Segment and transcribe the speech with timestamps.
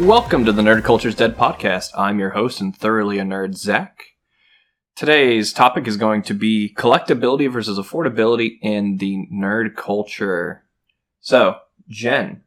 [0.00, 1.90] Welcome to the Nerd Culture's Dead podcast.
[1.96, 4.06] I'm your host and thoroughly a nerd, Zach.
[4.96, 10.64] Today's topic is going to be collectability versus affordability in the nerd culture.
[11.20, 11.58] So,
[11.88, 12.42] Jen,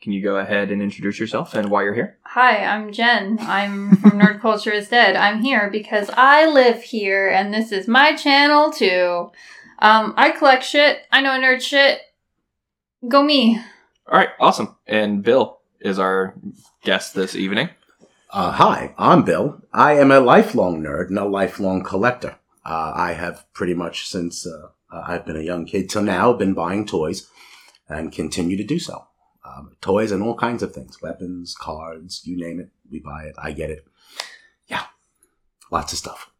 [0.00, 2.16] can you go ahead and introduce yourself and why you're here?
[2.22, 3.36] Hi, I'm Jen.
[3.42, 5.14] I'm from Nerd Culture is Dead.
[5.14, 9.30] I'm here because I live here and this is my channel too.
[9.80, 11.00] Um, I collect shit.
[11.12, 12.00] I know nerd shit.
[13.06, 13.60] Go me.
[14.10, 14.74] All right, awesome.
[14.86, 16.34] And Bill is our
[16.82, 17.70] guest this evening.
[18.30, 19.60] Uh, hi, I'm Bill.
[19.72, 22.36] I am a lifelong nerd and a lifelong collector.
[22.64, 26.54] Uh, I have pretty much since uh, I've been a young kid till now been
[26.54, 27.28] buying toys
[27.88, 29.06] and continue to do so.
[29.44, 33.34] Um, toys and all kinds of things, weapons, cards, you name it, we buy it.
[33.38, 33.86] I get it.
[34.66, 34.84] Yeah,
[35.70, 36.30] lots of stuff.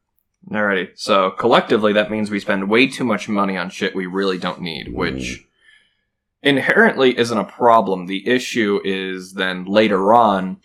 [0.50, 0.90] Alrighty.
[0.94, 4.60] So collectively, that means we spend way too much money on shit we really don't
[4.60, 5.47] need, which
[6.42, 8.06] inherently isn't a problem.
[8.06, 10.58] The issue is then later on,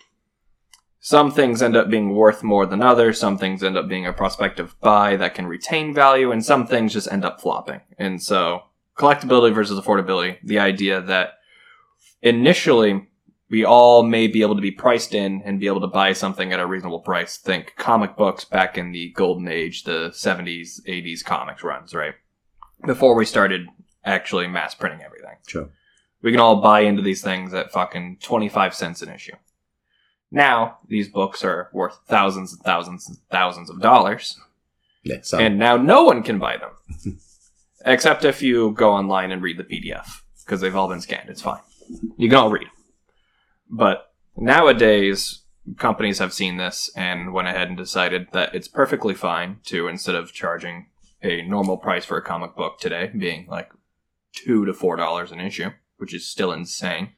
[0.99, 3.19] some things end up being worth more than others.
[3.19, 6.93] Some things end up being a prospective buy that can retain value, and some things
[6.93, 7.81] just end up flopping.
[7.97, 8.63] And so,
[8.97, 11.39] collectability versus affordability, the idea that
[12.21, 13.09] initially
[13.49, 16.53] we all may be able to be priced in and be able to buy something
[16.53, 17.37] at a reasonable price.
[17.37, 22.15] Think comic books back in the golden age, the 70s, 80s comics runs, right?
[22.85, 23.67] Before we started
[24.05, 25.35] actually mass printing everything.
[25.47, 25.69] Sure.
[26.21, 29.35] We can all buy into these things at fucking 25 cents an issue.
[30.31, 34.39] Now, these books are worth thousands and thousands and thousands of dollars,
[35.03, 36.71] Yeah, so and now no one can buy them.
[37.85, 41.29] Except if you go online and read the PDF, because they've all been scanned.
[41.29, 41.59] It's fine.
[42.17, 42.67] You can all read.
[43.69, 45.41] But nowadays,
[45.77, 50.15] companies have seen this and went ahead and decided that it's perfectly fine to, instead
[50.15, 50.87] of charging
[51.21, 53.69] a normal price for a comic book today, being like
[54.33, 57.09] two to four dollars an issue, which is still insane.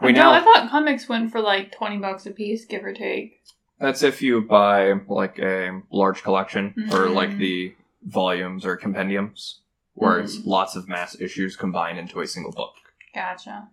[0.00, 3.40] I know, I thought comics went for like 20 bucks a piece, give or take.
[3.78, 7.14] That's if you buy like a large collection or Mhm.
[7.14, 9.60] like the volumes or compendiums,
[9.94, 10.46] where it's Mhm.
[10.46, 12.74] lots of mass issues combined into a single book.
[13.14, 13.68] Gotcha.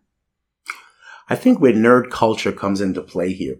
[1.29, 3.57] I think where nerd culture comes into play here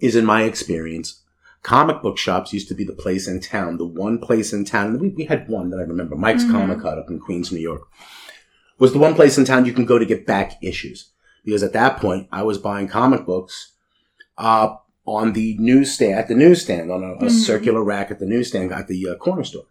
[0.00, 1.22] is, in my experience,
[1.62, 4.98] comic book shops used to be the place in town, the one place in town.
[4.98, 6.50] We, we had one that I remember, Mike's Mhm.
[6.52, 7.82] Comic Hut up in Queens, New York,
[8.80, 11.10] was the one place in town you can go to get back issues.
[11.44, 13.72] Because at that point, I was buying comic books
[14.36, 14.76] uh,
[15.06, 17.30] on the newsstand, at the newsstand, on a, a Mhm.
[17.30, 19.66] circular rack at the newsstand at the uh, corner store.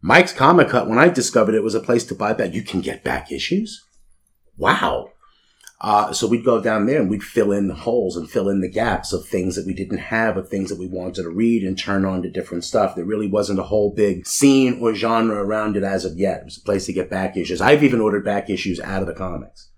[0.00, 2.80] Mike's Comic Hut, when I discovered it was a place to buy back, you can
[2.80, 3.84] get back issues?
[4.56, 5.10] Wow.
[5.80, 8.60] Uh, so we'd go down there and we'd fill in the holes and fill in
[8.60, 11.62] the gaps of things that we didn't have, of things that we wanted to read
[11.62, 12.96] and turn on to different stuff.
[12.96, 16.40] There really wasn't a whole big scene or genre around it as of yet.
[16.40, 17.60] It was a place to get back issues.
[17.60, 19.70] I've even ordered back issues out of the comics.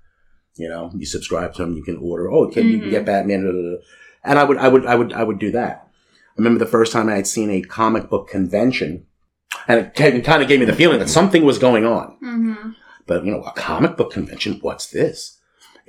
[0.56, 2.30] You know, you subscribe to them, you can order.
[2.30, 3.44] Oh, okay, you can get Batman.
[3.44, 3.76] da, da, da.
[4.24, 5.86] And I would, I would, I would, I would do that.
[5.86, 9.06] I remember the first time I had seen a comic book convention,
[9.68, 12.16] and it kind of gave me the feeling that something was going on.
[12.22, 12.70] Mm-hmm.
[13.06, 14.58] But you know, a comic book convention.
[14.62, 15.39] What's this?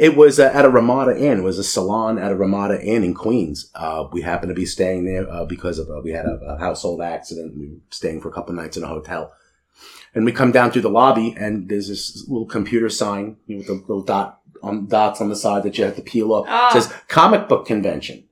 [0.02, 1.38] It was uh, at a Ramada Inn.
[1.38, 3.70] It was a salon at a Ramada Inn in Queens.
[3.76, 6.58] Uh, we happened to be staying there uh, because of uh, we had a, a
[6.58, 7.56] household accident.
[7.56, 9.32] We were staying for a couple nights in a hotel,
[10.16, 13.60] and we come down through the lobby, and there's this little computer sign you know,
[13.60, 16.48] with the little dot on dots on the side that you have to peel off.
[16.50, 16.70] Ah.
[16.70, 18.24] It says comic book convention.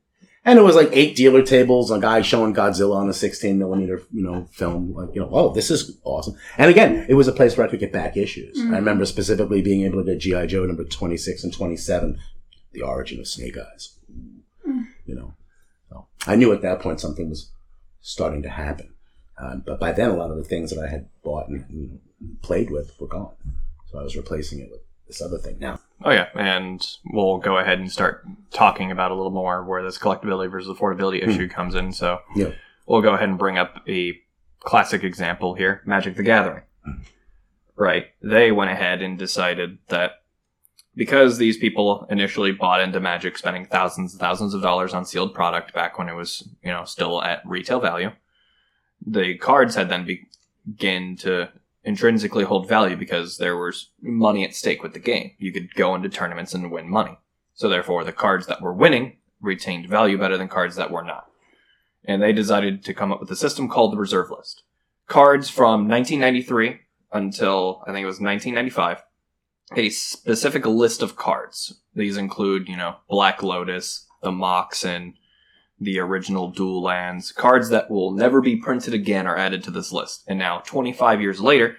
[0.46, 4.02] And it was like eight dealer tables, a guy showing Godzilla on a 16 millimeter,
[4.12, 4.94] you know, film.
[4.94, 6.36] Like, you know, oh, this is awesome.
[6.58, 8.58] And again, it was a place where I could get back issues.
[8.58, 8.74] Mhm.
[8.74, 10.46] I remember specifically being able to get G.I.
[10.48, 12.18] Joe number 26 and 27,
[12.72, 13.98] The Origin of Snake Eyes.
[14.66, 14.86] Mm.
[15.06, 15.34] You know,
[15.90, 17.52] so I knew at that point something was
[18.02, 18.94] starting to happen.
[19.38, 22.00] Uh, but by then, a lot of the things that I had bought and, and
[22.42, 23.34] played with were gone.
[23.92, 25.80] So I was replacing it with this other thing now.
[26.04, 29.98] Oh yeah, and we'll go ahead and start talking about a little more where this
[29.98, 31.30] collectability versus affordability hmm.
[31.30, 31.92] issue comes in.
[31.92, 32.52] So Yeah.
[32.88, 34.18] we'll go ahead and bring up a
[34.60, 36.64] classic example here: Magic the Gathering.
[36.86, 37.02] Hmm.
[37.76, 38.08] Right?
[38.22, 40.24] They went ahead and decided that
[40.96, 45.34] because these people initially bought into Magic, spending thousands and thousands of dollars on sealed
[45.34, 48.12] product back when it was you know still at retail value,
[49.06, 50.08] the cards had then
[50.66, 51.50] begin to
[51.84, 55.32] intrinsically hold value because there was money at stake with the game.
[55.38, 57.18] You could go into tournaments and win money.
[57.54, 61.26] So therefore, the cards that were winning retained value better than cards that were not.
[62.06, 64.64] And they decided to come up with a system called the reserve list.
[65.08, 66.80] Cards from 1993
[67.12, 69.04] until I think it was 1995,
[69.76, 71.82] a specific list of cards.
[71.96, 75.14] These include, you know, Black Lotus, the Moxen,
[75.80, 77.32] the original dual lands.
[77.32, 80.24] Cards that will never be printed again are added to this list.
[80.28, 81.78] And now, 25 years later,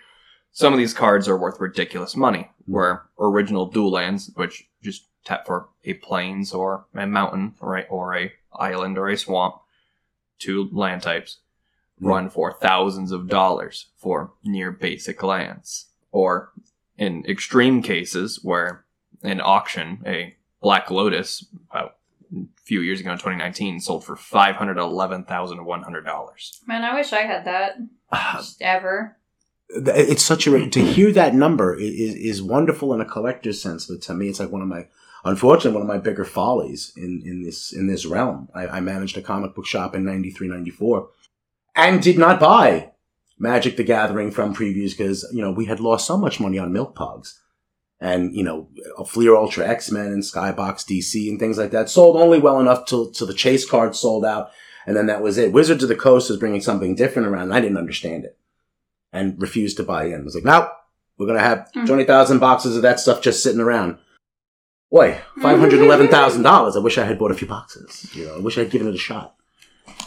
[0.52, 2.50] some of these cards are worth ridiculous money.
[2.66, 2.72] Hmm.
[2.72, 8.16] Where original dual lands, which just tap for a plains or a mountain, right, or
[8.16, 9.56] a island or a swamp,
[10.38, 11.38] two land types,
[11.98, 12.06] hmm.
[12.06, 15.86] run for thousands of dollars for near basic lands.
[16.12, 16.52] Or
[16.96, 18.84] in extreme cases where
[19.22, 21.92] an auction, a Black Lotus, about a
[22.70, 26.68] few years ago in 2019, sold for $511,100.
[26.68, 27.78] Man, I wish I had that.
[28.12, 28.34] Ah.
[28.36, 29.16] Just ever.
[29.68, 34.00] it's such a to hear that number is is wonderful in a collector's sense, but
[34.02, 34.86] to me, it's like one of my
[35.24, 38.48] unfortunately one of my bigger follies in in this in this realm.
[38.54, 41.08] I, I managed a comic book shop in 93, 94
[41.74, 42.92] and did not buy
[43.38, 46.72] Magic the Gathering from previews because you know we had lost so much money on
[46.72, 47.40] Milk Pugs.
[48.00, 48.68] And you know,
[49.06, 52.86] Fleer Ultra X Men and Skybox DC and things like that sold only well enough
[52.86, 54.50] till till the chase card sold out,
[54.86, 55.52] and then that was it.
[55.52, 57.42] Wizards of the Coast was bringing something different around.
[57.44, 58.38] And I didn't understand it
[59.12, 60.20] and refused to buy in.
[60.20, 60.70] I was like, no,
[61.18, 61.84] we're going to have Hmm.
[61.84, 63.98] 20,000 boxes of that stuff just sitting around.
[64.90, 66.76] Boy, $511,000.
[66.76, 68.08] I wish I had bought a few boxes.
[68.14, 69.34] You know, I wish I'd given it a shot.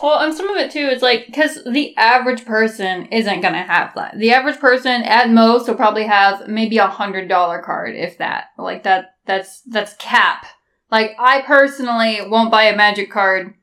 [0.01, 3.93] Well, and some of it too is like because the average person isn't gonna have
[3.95, 4.17] that.
[4.17, 8.45] The average person at most will probably have maybe a hundred dollar card, if that.
[8.57, 9.15] Like that.
[9.25, 10.45] That's that's cap.
[10.91, 13.53] Like I personally won't buy a magic card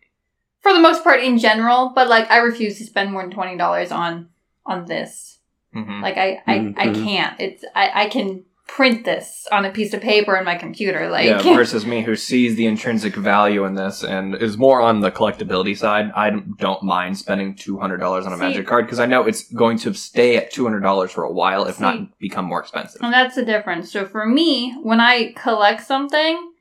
[0.61, 3.57] for the most part in general, but like I refuse to spend more than twenty
[3.59, 4.31] dollars on
[4.65, 5.39] on this.
[5.75, 7.05] hmm Like I I, I Mhm.
[7.05, 7.41] can't.
[7.41, 8.45] It's I I can
[8.81, 11.11] print this on a piece of paper in my computer.
[11.11, 15.01] Like yeah, versus me who sees the intrinsic value in this and is more on
[15.01, 16.11] the collectability side.
[16.17, 19.25] I don't mind spending two hundred dollars on a See- magic card because I know
[19.27, 22.47] it's going to stay at two hundred dollars for a while, if See- not become
[22.47, 23.03] more expensive.
[23.03, 23.93] And that's the difference.
[23.93, 26.53] So for me, when I collect something,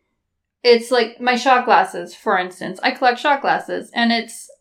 [0.61, 2.81] it's like my shot glasses, for instance.
[2.83, 4.51] I collect shot glasses and it's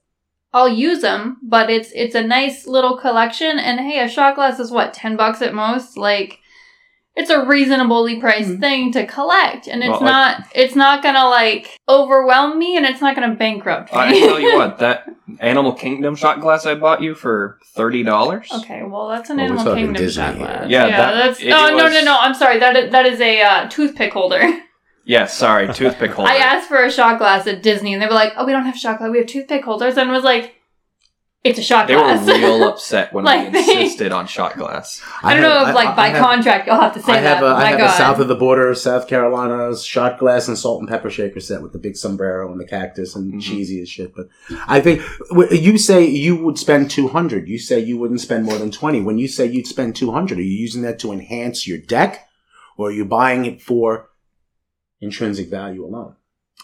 [0.53, 4.61] I'll use them, but it's it's a nice little collection and hey, a shot glass
[4.61, 5.97] is what, 10 bucks at most?
[5.97, 6.39] Like
[7.19, 8.61] it's a reasonably priced Mhm.
[8.61, 12.77] thing to collect and it's Well, I- not it's not going to like overwhelm me
[12.77, 13.99] and it's not going to bankrupt me.
[13.99, 15.05] I tell you what, that
[15.41, 18.49] Animal Kingdom shot glass I bought you for thirty dollars.
[18.59, 20.65] Okay, well that's an Well, Animal Kingdom Disney shot glass.
[20.69, 22.17] Yeah, Yeah, that- that's it- no, it no, was- no, no.
[22.21, 22.59] I'm sorry.
[22.61, 24.43] That is, that is a uh, toothpick holder.
[25.05, 26.31] Yes, sorry, toothpick holder.
[26.31, 28.67] I asked for a shot glass at Disney, and they were like, "Oh, we don't
[28.67, 29.09] have shot glass.
[29.11, 30.57] We have toothpick holders." And was like,
[31.49, 35.03] "It's a shot they were real upset when Like, we they- insisted on shot glass.
[35.23, 37.45] I don't know if, like, by have, contract, you'll have to say I have that.
[37.45, 37.91] a, I have God.
[37.95, 41.63] a south of the border, South Carolina's shot glass and salt and pepper shaker set
[41.63, 43.41] with the big sombrero and the cactus and Mhm.
[43.43, 44.15] cheesy as shit.
[44.15, 44.29] But
[44.67, 45.03] I think
[45.51, 47.49] you say you would spend two hundred.
[47.49, 49.01] You say you wouldn't spend more than twenty.
[49.01, 52.29] When you say you'd spend two hundred, are you using that to enhance your deck,
[52.77, 54.11] or are you buying it for
[55.01, 56.15] intrinsic value alone?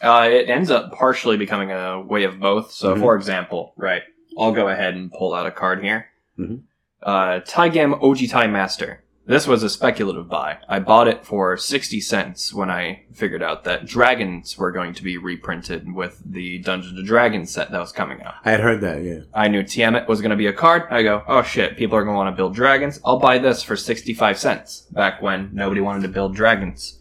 [0.02, 2.72] Uh, it ends up partially becoming a way of both.
[2.72, 3.00] So, Mhm.
[3.00, 4.02] for example, right,
[4.38, 6.06] I'll go ahead and pull out a card here.
[6.38, 6.62] Mhm.
[7.02, 9.00] Uh, Taigam Ojutai Master.
[9.26, 10.58] This was a speculative buy.
[10.68, 15.02] I bought it for 60 cents when I figured out that dragons were going to
[15.02, 18.34] be reprinted with the Dungeons and Dragons set that was coming out.
[18.44, 19.02] I had heard that.
[19.02, 19.20] Yeah.
[19.32, 20.82] I knew Tiamat was going to be a card.
[20.90, 23.00] I go, oh shit, people are going to want to build dragons.
[23.02, 24.82] I'll buy this for 65 cents.
[24.92, 27.00] Back when nobody wanted to build dragons.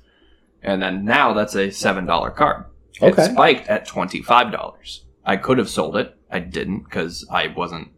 [0.61, 2.65] And then now that's a $7 card.
[3.01, 3.23] It Okay.
[3.33, 5.01] spiked at $25.
[5.25, 6.15] I could have sold it.
[6.33, 7.89] I didn't because I wasn't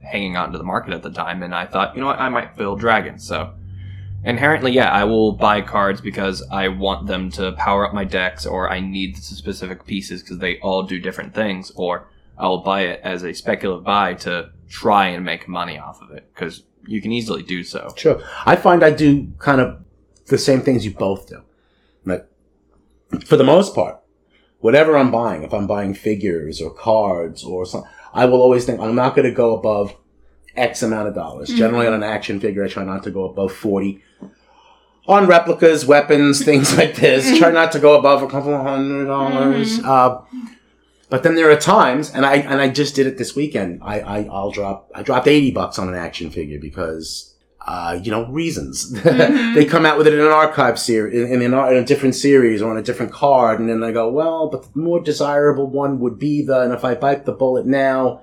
[0.00, 1.42] hanging on to the market at the time.
[1.42, 3.26] And I thought, you know what, I might build dragons.
[3.26, 3.52] So
[4.24, 8.46] inherently, yeah, I will buy cards because I want them to power up my decks
[8.46, 11.72] or I need specific pieces because they all do different things.
[11.76, 16.10] Or I'll buy it as a speculative buy to try and make money off of
[16.10, 17.92] it because you can easily do so.
[17.96, 18.22] Sure.
[18.46, 19.84] I find I do kind of
[20.26, 21.42] the same things you both do.
[22.04, 22.26] Like,
[23.24, 24.00] for the most part,
[24.64, 28.80] whatever I'm buying, if I'm buying figures or cards or something, I will always think
[28.80, 29.94] I'm not going to go above
[30.56, 31.50] X amount of dollars.
[31.50, 31.56] Mhm.
[31.58, 34.00] Generally, on an action figure, I try not to go above 40.
[35.06, 39.80] On replicas, weapons, things like this, try not to go above a couple hundred dollars.
[39.80, 39.84] Mhm.
[39.84, 40.20] Uh,
[41.10, 43.80] but then there are times, and I and I just did it this weekend.
[43.82, 47.33] I, I I'll drop I dropped eighty bucks on an action figure because
[47.66, 48.92] uh, you know reasons.
[49.02, 49.54] Mhm.
[49.54, 52.60] they come out with it in an archive series, in, in, in a different series
[52.62, 55.98] or on a different card, and then I go, well, but the more desirable one
[56.00, 56.60] would be the.
[56.60, 58.20] And if I bite the bullet now,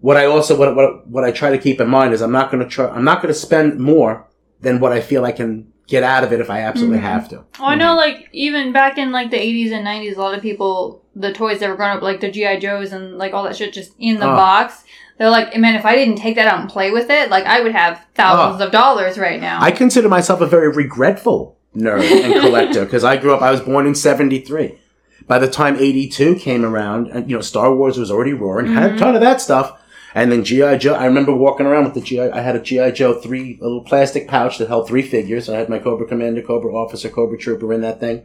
[0.00, 2.50] what I also what what what I try to keep in mind is I'm not
[2.50, 2.86] going to try.
[2.88, 4.26] I'm not going to spend more
[4.60, 7.02] than what I feel I can get out of it if I absolutely Mhm.
[7.02, 7.36] have to.
[7.58, 10.42] Well, I know, like even back in like the '80s and '90s, a lot of
[10.42, 13.56] people, the toys that were growing up, like the GI Joes and like all that
[13.56, 14.36] shit, just in the Oh.
[14.36, 14.84] box.
[15.18, 17.60] They're like, man, if I didn't take that out and play with it, like I
[17.60, 19.58] would have thousands of dollars right now.
[19.60, 23.42] I consider myself a very regretful nerd and collector because I grew up.
[23.42, 24.78] I was born in '73.
[25.26, 28.92] By the time '82 came around, and you know, Star Wars was already roaring, had
[28.92, 28.98] a Mhm.
[28.98, 29.72] ton of that stuff,
[30.14, 30.94] And then GI Joe.
[30.94, 32.30] I remember walking around with the GI.
[32.30, 35.48] I had a GI Joe three a little plastic pouch that held three figures.
[35.50, 38.22] I had my Cobra Commander, Cobra Officer, Cobra Trooper in that thing.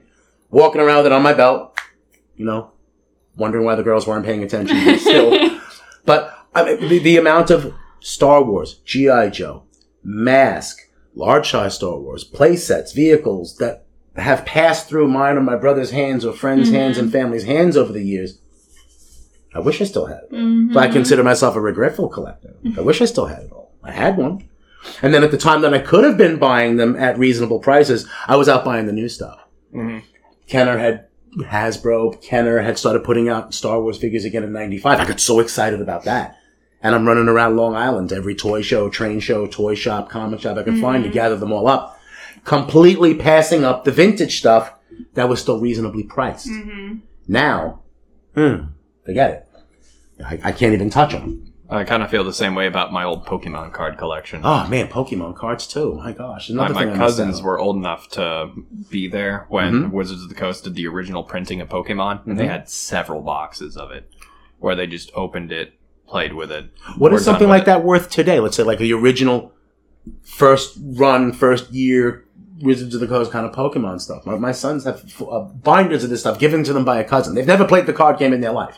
[0.49, 1.77] Walking around with it on my belt.
[2.37, 2.71] You know,
[3.35, 4.97] wondering why the girls weren't paying attention.
[4.97, 5.59] Still,
[6.05, 9.63] but I mean, the, the amount of Star Wars, GI Joe,
[10.03, 10.77] Mask,
[11.15, 15.91] large size Star Wars, play sets, vehicles that have passed through mine or my brother's
[15.91, 18.37] hands or friends' hands and family's hands over the years.
[19.55, 20.31] I wish I still had it.
[20.31, 20.73] Mhm.
[20.73, 22.53] But I consider myself a regretful collector.
[22.77, 23.71] I wish I still had it all.
[23.83, 24.43] I had one.
[25.01, 28.07] And then at the time that I could have been buying them at reasonable prices,
[28.27, 29.39] I was out buying the new stuff.
[29.73, 30.01] Mhm.
[30.47, 31.05] Kenner had
[31.39, 34.99] Hasbro, Kenner had started putting out Star Wars figures again in 95.
[34.99, 36.35] I got so excited about that.
[36.83, 40.57] And I'm running around Long Island, every toy show, train show, toy shop, comic shop
[40.57, 41.97] I could find to gather them all up.
[42.43, 44.73] Completely passing up the vintage stuff
[45.13, 46.47] that was still reasonably priced.
[46.49, 46.99] Mhm.
[47.27, 47.79] Now,
[48.35, 48.65] hmm,
[49.05, 49.31] forget
[50.19, 50.23] it.
[50.25, 51.49] I, I can't even touch them.
[51.69, 54.41] I kind of feel the same way about my old Pokemon card collection.
[54.43, 55.95] Oh man, Pokemon cards too.
[55.95, 58.51] My gosh, my, another my thing cousins were old enough to
[58.91, 59.91] be there when Mhm.
[59.91, 62.49] Wizards of the Coast did the original printing of Pokemon, and they Mhm.
[62.49, 64.07] had several boxes of it,
[64.59, 65.73] where they just opened it,
[66.07, 66.69] played with it.
[66.97, 67.65] What We're is something like it.
[67.65, 68.39] that worth today?
[68.39, 69.51] Let's say like the original
[70.23, 72.25] first run, first year
[72.61, 74.25] Wizards of the Coast kind of Pokemon stuff.
[74.25, 77.35] My, my sons have uh, binders of this stuff given to them by a cousin.
[77.35, 78.77] They've never played the card game in their life,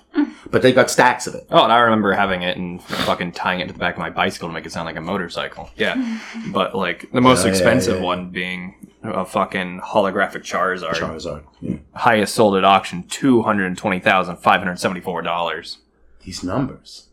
[0.49, 1.45] but they've got stacks of it.
[1.51, 4.09] Oh, and I remember having it and fucking tying it to the back of my
[4.09, 5.69] bicycle to make it sound like a motorcycle.
[5.75, 8.05] Yeah, but like the most Yeah, yeah, expensive yeah, yeah.
[8.05, 11.43] one being a fucking holographic Charizard, Charizard.
[11.61, 11.75] Yeah.
[11.93, 15.79] highest sold at auction two hundred twenty thousand five hundred seventy four dollars.
[16.23, 17.09] These numbers.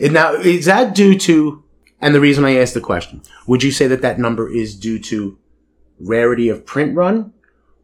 [0.00, 1.62] And now, is that due to?
[2.00, 4.98] And the reason I asked the question, would you say that that number is due
[5.00, 5.38] to
[5.98, 7.32] rarity of print run,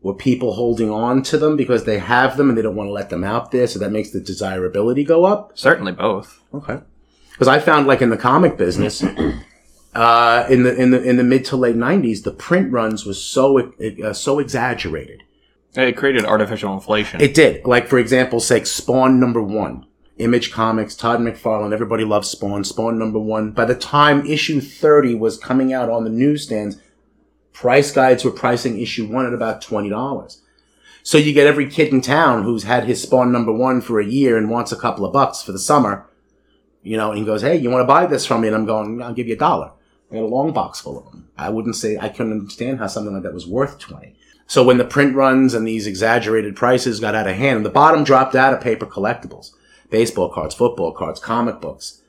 [0.03, 2.93] or people holding on to them because they have them and they don't want to
[2.93, 5.53] let them out there, so that makes the desirability go up?
[5.55, 6.43] Certainly both.
[6.55, 6.81] Okay.
[7.33, 9.03] Because I found, like in the comic business,
[9.95, 13.23] uh, in the in the in the mid to late '90s, the print runs was
[13.23, 13.73] so
[14.05, 15.23] uh, so exaggerated.
[15.75, 17.21] It created artificial inflation.
[17.21, 17.65] It did.
[17.65, 19.87] Like for example, say Spawn number one,
[20.21, 21.73] Image Comics, Todd McFarlane.
[21.73, 22.63] Everybody loves Spawn.
[22.65, 23.53] Spawn number one.
[23.53, 26.79] By the time issue thirty was coming out on the newsstands,
[27.53, 30.43] price guides were pricing issue one at about twenty dollars.
[31.03, 34.05] So you get every kid in town who's had his Spawn number one for a
[34.05, 36.07] year and wants a couple of bucks for the summer,
[36.83, 38.67] you know, and he goes, "Hey, you want to buy this from me?" And I'm
[38.67, 39.73] going, "I'll give you a dollar."
[40.11, 41.29] I got a long box full of them.
[41.39, 44.17] I wouldn't say I couldn't understand how something like that was worth twenty.
[44.47, 48.03] So when the print runs and these exaggerated prices got out of hand, the bottom
[48.03, 49.53] dropped out of paper collectibles,
[49.91, 52.03] baseball cards, football cards, comic books.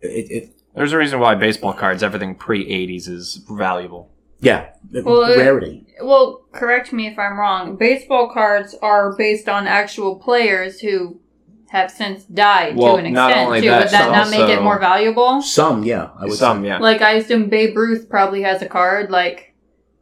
[0.00, 4.10] It, it There's a reason why baseball cards, everything pre '80s, is valuable.
[4.40, 5.86] yeah, it- Well, it- rarity.
[6.02, 7.76] Well, correct me if I'm wrong.
[7.76, 11.20] Baseball cards are based on actual players who
[11.68, 13.68] have since died Well, to an not extent only too.
[13.68, 15.40] that, Would that some not make it more valuable?
[15.42, 16.68] Some, yeah, I would Some, say.
[16.68, 16.78] yeah.
[16.78, 19.10] Like I assume Babe Ruth probably has a card.
[19.10, 19.54] Like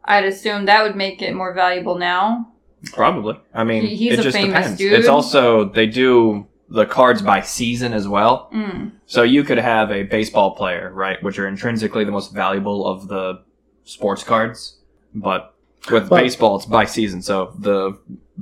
[0.03, 2.51] I'd assume that would make it more valuable now.
[2.91, 3.39] Probably.
[3.53, 4.77] I mean, He- he's it a just famous depends.
[4.79, 4.93] dude.
[4.93, 8.49] It's also they do the cards by season as well.
[8.53, 8.91] Mm.
[9.05, 13.07] So you could have a baseball player, right, which are intrinsically the most valuable of
[13.07, 13.43] the
[13.83, 14.79] sports cards,
[15.13, 15.53] but
[15.91, 17.21] with But- baseball it's by season.
[17.21, 17.99] So the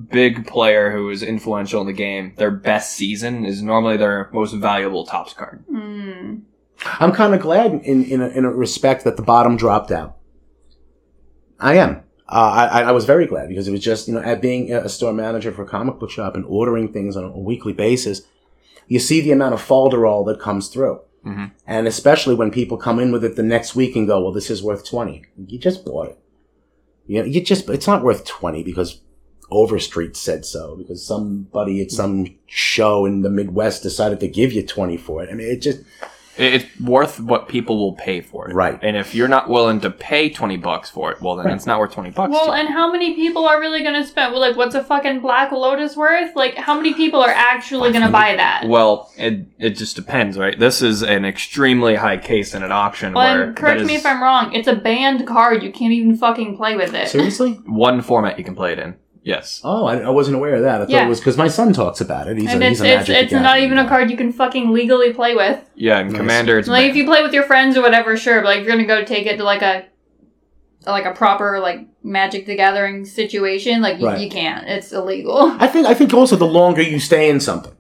[0.10, 4.54] big player who is influential in the game, their best season is normally their most
[4.54, 5.66] valuable Topps card.
[5.70, 6.44] Mm.
[7.00, 10.16] I'm kind of glad in in a, in a respect that the bottom dropped out.
[11.60, 12.04] I am.
[12.32, 14.88] Uh, I, I was very glad because it was just you know at being a
[14.88, 18.22] store manager for a comic book shop and ordering things on a weekly basis,
[18.88, 21.52] you see the amount of folderol that comes through, Mhm.
[21.68, 24.50] and especially when people come in with it the next week and go, "Well, this
[24.50, 25.24] is worth 20.
[25.48, 26.18] You just bought it.
[27.06, 29.02] You know, you just it's not worth twenty because
[29.50, 34.66] Overstreet said so because somebody at some show in the Midwest decided to give you
[34.66, 35.30] twenty for it.
[35.30, 35.80] I mean, it just
[36.38, 38.54] It's worth what people will pay for it.
[38.54, 38.80] Right.
[38.82, 41.56] And if you're not willing to pay 20 bucks for it, well then Right.
[41.56, 42.32] it's not worth 20 bucks.
[42.32, 42.58] Well, to you.
[42.58, 44.32] and how many people are really going to spend?
[44.32, 46.36] Well, like, what's a fucking Black Lotus worth?
[46.36, 48.64] Like, how many people are actually going to buy that?
[48.68, 50.58] Well, it it just depends, right?
[50.58, 53.96] This is an extremely high case in an auction Well, where and correct that me
[53.96, 54.54] is if I'm wrong.
[54.54, 55.62] It's a banned card.
[55.64, 57.10] You can't even fucking play with it.
[57.10, 57.54] seriously.
[57.66, 58.96] one format you can play it in.
[59.24, 59.62] Yes.
[59.64, 60.76] Oh, I, I wasn't aware of that.
[60.82, 61.06] I thought Yeah.
[61.06, 62.38] it was because my son talks about it.
[62.38, 63.90] He's and a, it's he's a it's, Magic it's not Gathering even a guy.
[63.90, 65.60] card you can fucking legally play with.
[65.76, 66.18] Yeah, in Nice.
[66.18, 68.42] Commander it's Like if you play with your friends or whatever, sure.
[68.42, 69.86] But like if you're gonna go take it to like a
[70.88, 74.22] like a proper like Magic the Gathering situation, like you, Right.
[74.22, 74.68] you can't.
[74.68, 75.56] It's illegal.
[75.60, 77.74] I think I think also the longer you stay in something,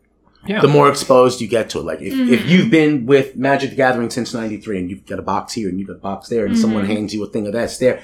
[0.45, 0.61] Yeah.
[0.61, 1.85] the more exposed you get to it.
[1.85, 2.47] Like if, if Mhm.
[2.49, 5.79] you've been with Magic the Gathering since '93 and you've got a box here and
[5.79, 6.95] you've got a box there, and someone Mhm.
[6.95, 8.01] hands you a thing of that there,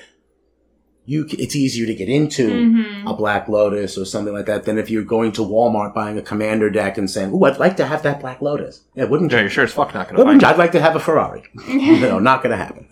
[1.09, 3.09] you it's easier to get into Mhm.
[3.09, 6.21] a Black Lotus or something like that than if you're going to Walmart buying a
[6.21, 9.37] Commander deck and saying, "Ooh, I'd like to have that Black Lotus." Yeah, wouldn't Yeah,
[9.37, 9.43] you?
[9.45, 10.47] you're sure as fuck not going to Wouldn't you?
[10.49, 11.43] I'd like to have a Ferrari.
[11.67, 12.85] no, not going to happen.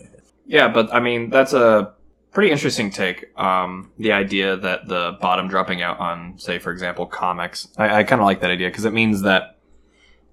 [0.47, 1.91] Yeah, but I mean, that's a
[2.31, 3.25] pretty interesting take.
[3.37, 7.67] Um, the idea that the bottom dropping out on, say, for example, comics.
[7.77, 9.57] I, I kind of like that idea because it means that,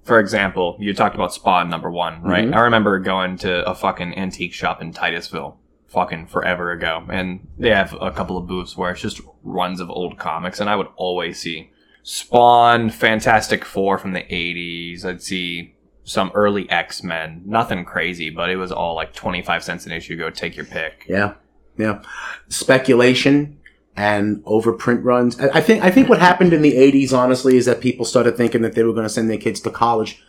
[0.05, 2.45] for example, you talked about Spawn number one, right?
[2.47, 2.55] Mhm.
[2.55, 5.57] I remember going to a fucking antique shop in Titusville
[5.93, 9.91] fucking forever ago, and they have a couple of booths where it's just runs of
[9.91, 11.71] old comics, and I would always see
[12.03, 15.05] Spawn, Fantastic Four from the 80s.
[15.05, 17.43] I'd see some early X Men.
[17.45, 20.17] Nothing crazy, but it was all like 25 cents an issue.
[20.17, 21.05] Go take your pick.
[21.09, 21.35] Yeah,
[21.77, 22.03] yeah.
[22.49, 23.59] Speculation
[23.95, 25.39] and overprint runs.
[25.39, 28.63] I think I think what happened in the '80s, honestly, is that people started thinking
[28.63, 30.23] that they were going to send their kids to college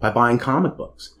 [0.00, 1.14] by buying comic books.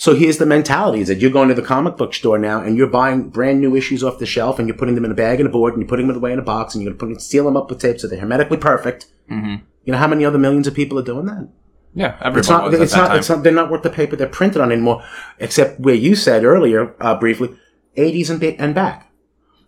[0.00, 2.74] So here's the mentality: is that you're going to the comic book store now and
[2.74, 5.40] you're buying brand new issues off the shelf and you're putting them in a bag
[5.40, 7.14] and a board and you're putting them away in a box and you're going to
[7.16, 9.08] put seal them up with tape so they're hermetically perfect.
[9.30, 9.56] Mm-hmm.
[9.84, 11.50] You know how many other millions of people are doing that?
[11.92, 12.64] Yeah, everyone It's not.
[12.64, 13.18] was at It's that not, time.
[13.18, 13.42] it's not.
[13.42, 15.02] They're not worth the paper they're printed on anymore.
[15.38, 17.54] Except where you said earlier, uh, briefly,
[17.96, 19.12] eighties and, and back.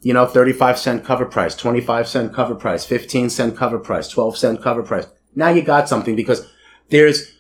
[0.01, 4.39] You know, thirty-five cent cover price, twenty-five cent cover price, fifteen cent cover price, twelve
[4.39, 5.07] cent cover price.
[5.35, 6.49] Now you got something because
[6.89, 7.35] there's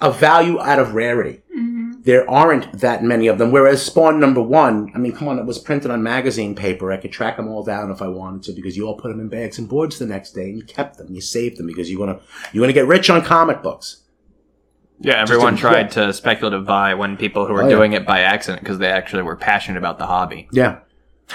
[0.00, 1.40] a value out of rarity.
[1.56, 1.67] Mhm.
[2.08, 3.50] There aren't that many of them.
[3.52, 6.90] Whereas Spawn number one, I mean, come on, it was printed on magazine paper.
[6.90, 9.20] I could track them all down if I wanted to because you all put them
[9.20, 11.12] in bags and boards the next day and you kept them.
[11.14, 14.04] You saved them because you want to, you want to get rich on comic books.
[15.00, 17.76] yeah, everyone tried to speculative buy when people who were Oh, yeah.
[17.76, 20.48] doing it by accident because they actually were passionate about the hobby.
[20.50, 20.78] Yeah.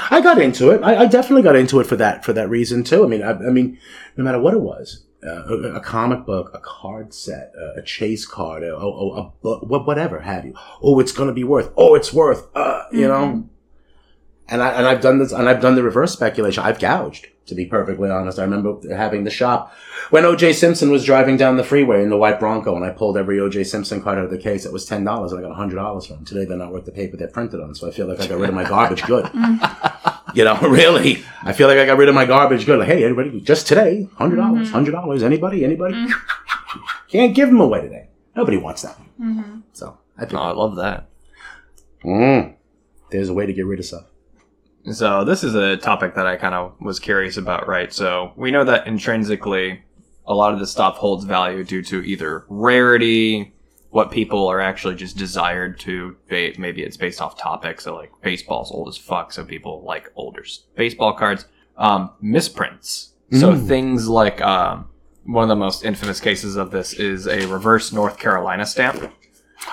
[0.09, 0.81] I got into it.
[0.81, 3.03] I, I definitely got into it for that for that reason too.
[3.03, 3.77] I mean, I, I mean,
[4.17, 8.25] no matter what it was, uh, a, comic book, a card set, uh, a chase
[8.25, 10.53] card, a, a, a book, whatever have you.
[10.81, 11.71] Oh, it's going to be worth.
[11.77, 12.47] Oh, it's worth.
[12.55, 13.49] Uh, you know.
[14.49, 16.63] And I and I've done this, and I've done the reverse speculation.
[16.63, 18.37] I've gouged, to be perfectly honest.
[18.37, 19.73] I remember having the shop
[20.09, 20.51] when O.J.
[20.53, 23.63] Simpson was driving down the freeway in the white Bronco, and I pulled every O.J.
[23.63, 24.65] Simpson card out of the case.
[24.65, 26.25] It was ten dollars, and I got hundred dollars from them.
[26.25, 28.37] Today, they're not worth the paper they're printed on, so I feel like I got
[28.37, 29.29] rid of my garbage good.
[30.37, 32.79] you know, really, I feel like I got rid of my garbage good.
[32.79, 35.23] Like, hey, everybody, just today, hundred dollars, hundred dollars.
[35.23, 36.07] Anybody, anybody?
[37.09, 38.09] Can't give them away today.
[38.35, 38.97] Nobody wants that.
[39.21, 39.61] Mhm.
[39.73, 41.07] So I think Oh, I love that.
[42.03, 42.53] mm,
[43.11, 44.05] there's a way to get rid of stuff.
[44.91, 47.93] So this is a topic that I kind of was curious about, right?
[47.93, 49.81] So we know that intrinsically,
[50.25, 53.53] a lot of this stuff holds value due to either rarity,
[53.93, 56.15] what people are actually just desired to.
[56.29, 57.83] ba- Maybe it's based off topics.
[57.83, 60.43] So like baseball's old as fuck, so people like older
[60.75, 61.45] baseball cards.
[61.77, 63.13] Um, misprints.
[63.31, 63.67] So Mm.
[63.67, 64.89] things like um,
[65.25, 69.11] one of the most infamous cases of this is a reverse North Carolina stamp.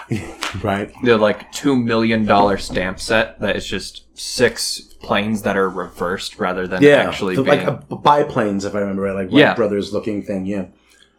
[0.63, 0.93] Right.
[1.03, 6.39] the like two million dollar stamp set that is just six planes that are reversed
[6.39, 6.97] rather than Yeah.
[7.09, 7.65] actually so being.
[7.65, 9.55] like a, biplanes, if I remember right, like Wright Yeah.
[9.55, 10.47] Brothers looking thing.
[10.47, 10.67] Yeah.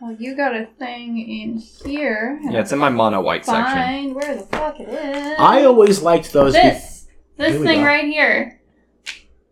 [0.01, 2.39] Well, you got a thing in here.
[2.43, 3.63] yeah, it's in my mono white section.
[3.77, 5.35] Find where the fuck it is.
[5.37, 6.53] I always liked those.
[6.55, 7.85] be- this this Here we thing go.
[7.85, 8.59] right here.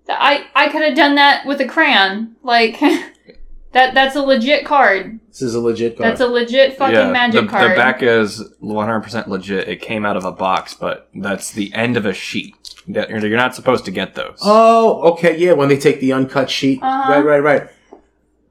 [0.07, 2.35] Th- I I could have done that with a crayon.
[2.41, 2.79] Like
[3.73, 3.93] that.
[3.93, 5.19] That's a legit card.
[5.27, 6.09] this is a legit card.
[6.09, 7.71] That's a legit fucking yeah, magic the, card.
[7.71, 9.67] the back is 100% legit.
[9.69, 12.55] It came out of a box, but that's the end of a sheet.
[12.87, 14.39] That- You're not supposed to get those.
[14.41, 15.37] oh, okay.
[15.37, 16.81] Yeah, when they take the uncut sheet.
[16.81, 17.11] Uh-huh.
[17.13, 17.69] Right, right, right.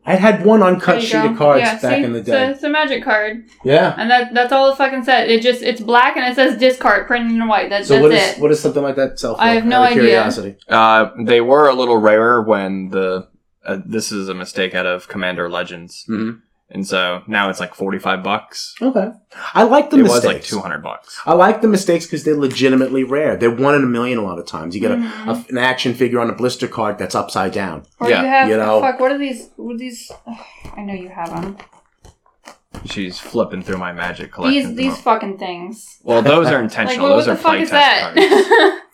[0.08, 1.30] I had one uncut sheet go.
[1.30, 2.04] of cards yeah, back see?
[2.04, 2.46] in the It's a, day.
[2.50, 3.94] it's a magic card, Yeah.
[3.98, 5.30] and that that's all it fucking said.
[5.30, 7.70] It just it's black and it says discard printed in white.
[7.70, 8.40] That, So that's what is it.
[8.40, 9.42] what is something like that sell for?
[9.42, 10.02] I have no Out of idea.
[10.02, 10.56] Curiosity.
[10.68, 13.28] Uh, they were a little rarer when the.
[13.66, 16.06] Uh, this is a mistake out of Commander Legends.
[16.08, 16.40] Mhm.
[16.70, 18.74] And so now it's like 45 bucks.
[18.82, 19.08] Okay.
[19.54, 20.24] I like the it mistakes.
[20.24, 21.18] was like 200 bucks.
[21.24, 23.36] I like the mistakes because they're legitimately rare.
[23.38, 24.74] They're one in a million a lot of times.
[24.74, 25.28] You get a, Mhm.
[25.28, 27.86] a- an action figure on a blister card that's upside down.
[28.00, 28.82] Or Yeah, you have you know.
[28.82, 29.00] fuck.
[29.00, 29.48] What are these?
[29.56, 30.12] What are these?
[30.26, 30.36] ugh,
[30.76, 31.56] I know you have them.
[32.84, 34.68] She's flipping through my magic collection.
[34.68, 35.04] These these moment.
[35.04, 35.98] fucking things.
[36.02, 37.08] well, those are intentional.
[37.08, 38.74] what, what those the are playtest cards.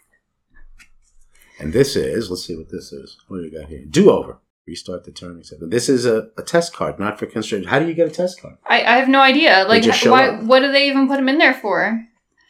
[1.61, 3.17] And this is, let's see what this is.
[3.29, 3.85] What do we got here?
[3.89, 4.39] Do over.
[4.67, 5.69] Restart the turn, etc.
[5.69, 7.69] This is a, a test card, not for constructed.
[7.69, 8.57] How do you get a test card?
[8.65, 9.67] I, I have no idea.
[9.69, 10.29] Like, just show why?
[10.29, 10.43] up.
[10.45, 12.03] What do they even put them in there for?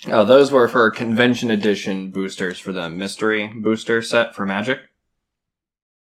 [0.07, 4.79] Oh, those were for convention edition boosters for the mystery booster set for Magic.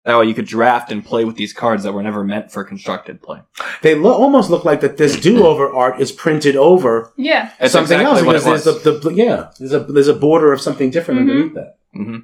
[0.06, 2.64] That way you could draft and play with these cards that were never meant for
[2.64, 3.42] constructed play.
[3.84, 4.98] They lo- almost look like that.
[4.98, 7.52] This do over art is printed over Yeah.
[7.60, 9.04] That's something exactly else what because it there's was.
[9.04, 11.24] the, the yeah there's a there's a border of something different Mhm.
[11.30, 11.78] underneath that.
[11.94, 12.16] hmm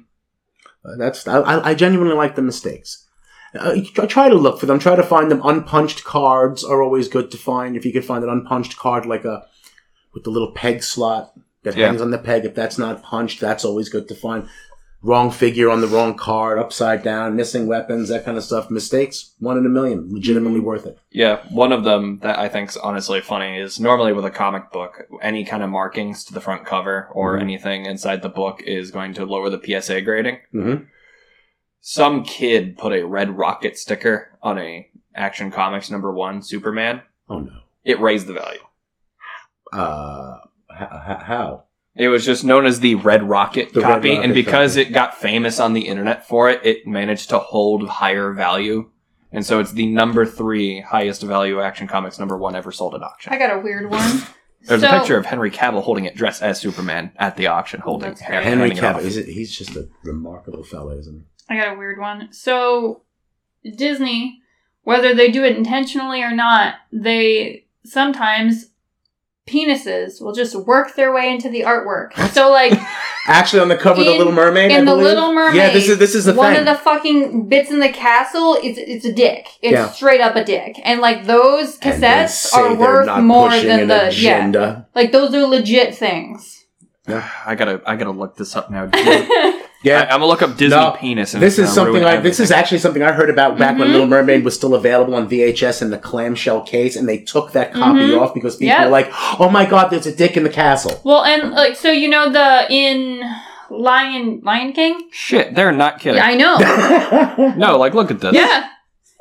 [0.84, 3.04] Uh, that's I, I I genuinely like the mistakes.
[3.58, 3.76] Uh,
[4.08, 4.78] try, to look for them.
[4.78, 5.40] Try to find them.
[5.44, 7.76] Unpunched cards are always good to find.
[7.76, 9.46] If you could find an unpunched card like a
[10.14, 11.32] with the little peg slot
[11.62, 11.86] that Yeah.
[11.86, 14.48] hangs on the peg, if that's not punched, that's always good to find.
[15.00, 18.68] wrong figure on the wrong card, upside down, missing weapons, that kind of stuff.
[18.68, 20.98] Mistakes, one in a million, legitimately worth it.
[21.12, 25.06] Yeah, one of them that I think's honestly funny is normally with a comic book,
[25.22, 27.42] any kind of markings to the front cover or Mhm.
[27.42, 30.38] anything inside the book is going to lower the PSA grading.
[30.52, 30.82] Mm-hmm.
[31.80, 37.02] Some kid put a red rocket sticker on a Action Comics number one Superman.
[37.28, 37.52] Oh no.
[37.84, 38.60] It raised the value.
[39.72, 40.36] Uh,
[40.70, 41.64] h- h- how?
[41.96, 44.82] It was just known as the Red Rocket The Red copy, Rocket and because copy.
[44.88, 48.90] it got famous on the internet for it, it managed to hold higher value.
[49.32, 53.02] And so it's the number three highest value Action Comics number one ever sold at
[53.02, 53.32] auction.
[53.32, 54.22] I got a weird one.
[54.62, 57.80] There's So- a picture of Henry Cavill holding it dressed as Superman at the auction,
[57.80, 58.20] holding That's.
[58.20, 58.96] Henry handing it off.
[59.00, 59.04] Cavill.
[59.04, 59.26] Is it?
[59.26, 62.32] He's just a remarkable fellow, isn't I got a weird one.
[62.32, 63.02] So
[63.76, 64.40] Disney,
[64.82, 68.70] whether they do it intentionally or not, they sometimes
[69.46, 72.12] penises will just work their way into the artwork.
[72.32, 72.78] So like?
[73.26, 75.04] Actually, on the cover of the Little Mermaid, I in the believe?
[75.06, 76.60] Little Mermaid, Yeah, this is this is the one thing.
[76.60, 79.48] of the fucking bits in the castle is it's a dick.
[79.60, 79.88] It's Yeah.
[79.90, 80.78] straight up a dick.
[80.84, 84.08] And like those cassettes are worth more than an the yeah.
[84.08, 84.88] agenda.
[84.94, 86.64] Like those are legit things.
[87.08, 88.90] I gotta, I gotta look this up now.
[89.84, 91.34] Yeah, I, am gonna look up Disney No, penis.
[91.34, 92.16] And this is something ruin I.
[92.16, 93.92] This is actually something I heard about back when Mhm.
[93.92, 97.72] Little Mermaid was still available on VHS in the clamshell case, and they took that
[97.72, 98.20] copy Mhm.
[98.20, 98.84] off because people Yeah.
[98.86, 101.92] were like, "Oh my God, there's a dick in the castle." well, and like so
[101.92, 103.22] you know the in
[103.70, 105.00] Lion Lion King?
[105.12, 105.54] shit.
[105.54, 106.16] They're not kidding.
[106.16, 107.54] Yeah, I know.
[107.56, 108.32] no, like look at this.
[108.32, 108.64] Yeah.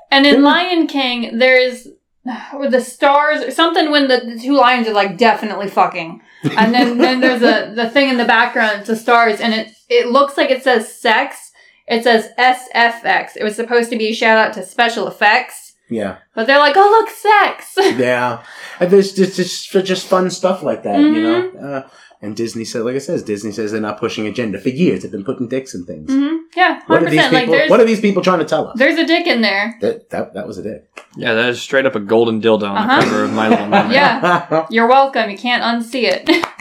[0.10, 1.88] And in Lion King, there's
[2.54, 6.22] or the stars or something when the, the two lions are like definitely fucking.
[6.58, 9.70] And then, then there's a the thing in the background, it's the stars, and it
[9.89, 11.52] it looks like it says sex.
[11.88, 13.38] It says SFX.
[13.38, 15.73] It was supposed to be a shout out to special effects.
[15.89, 17.73] yeah, But they're like, oh look, sex.
[17.97, 18.43] yeah.
[18.80, 21.41] And there's just just just fun stuff like that, you know.
[21.50, 21.65] Mm-hmm.
[21.65, 21.82] Uh,
[22.21, 25.04] and Disney said, like I says, Disney says they're not pushing agenda for years.
[25.04, 26.12] They've been putting dicks in things.
[26.12, 27.34] hmm Yeah, What are hundred these percent.
[27.34, 27.69] Like people?
[27.69, 28.78] what are these people trying to tell us?
[28.78, 29.78] there's a dick in there.
[29.82, 30.89] That that, that was a dick.
[31.15, 33.00] Yeah, that is straight up a golden dildo on Uh-huh.
[33.00, 33.91] the cover of My Little Mermaid.
[33.93, 34.65] Yeah.
[34.69, 35.30] You're welcome.
[35.30, 36.45] You can't unsee it.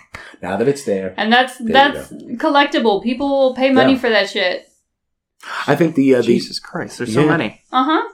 [0.48, 2.12] now that it's there, and that's you that's
[2.44, 3.02] collectible.
[3.02, 3.98] People will pay money Yeah.
[3.98, 4.68] for that shit.
[5.66, 7.28] I think the uh, the Jesus Christ, there's so Yeah.
[7.36, 7.60] many.
[7.72, 8.08] Uh huh.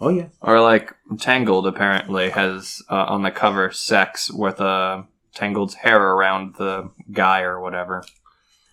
[0.00, 5.02] oh yeah, Or like Tangled apparently has uh, on the cover sex with uh,
[5.34, 8.04] Tangled's hair around the guy or whatever.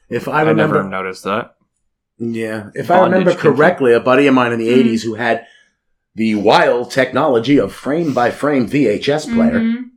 [0.10, 1.56] if I I, remember, never noticed that.
[2.19, 3.56] Yeah, if I Bondage remember control.
[3.56, 4.78] correctly, a buddy of mine in the Mhm.
[4.86, 5.45] '80s who had
[6.13, 9.89] the wild technology of frame-by-frame VHS player, Mhm.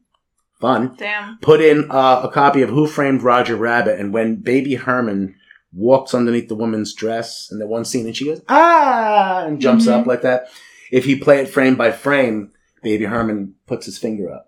[0.60, 1.38] Fun, Damn.
[1.38, 5.34] put in uh, a copy of Who Framed Roger Rabbit, and when Baby Herman
[5.72, 9.86] walks underneath the woman's dress in the one scene, and she goes ah and jumps
[9.86, 10.00] Mhm.
[10.00, 10.48] up like that,
[10.90, 14.46] if you play it frame by frame, Baby Herman puts his finger up.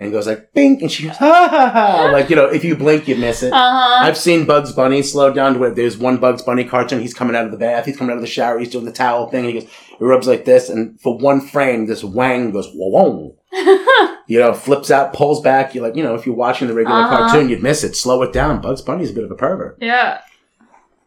[0.00, 2.10] And goes like bing, and she goes ha ha ha.
[2.12, 3.52] Like you know, if you blink, you miss it.
[3.52, 4.04] Uh huh.
[4.06, 7.00] I've seen Bugs Bunny slow down to where there's one Bugs Bunny cartoon.
[7.00, 7.84] He's coming out of the bath.
[7.84, 8.60] He's coming out of the shower.
[8.60, 9.44] He's doing the towel thing.
[9.46, 9.68] And he goes,
[9.98, 13.37] he rubs like this, and for one frame, this Wang goes whoa, whoa.
[14.30, 15.74] You know, flips out, pulls back.
[15.74, 17.28] You're like, you know, if you're watching the regular Uh-huh.
[17.28, 17.96] cartoon, you'd miss it.
[17.96, 18.60] Slow it down.
[18.60, 19.78] Bugs Bunny's a bit of a pervert.
[19.80, 20.20] yeah.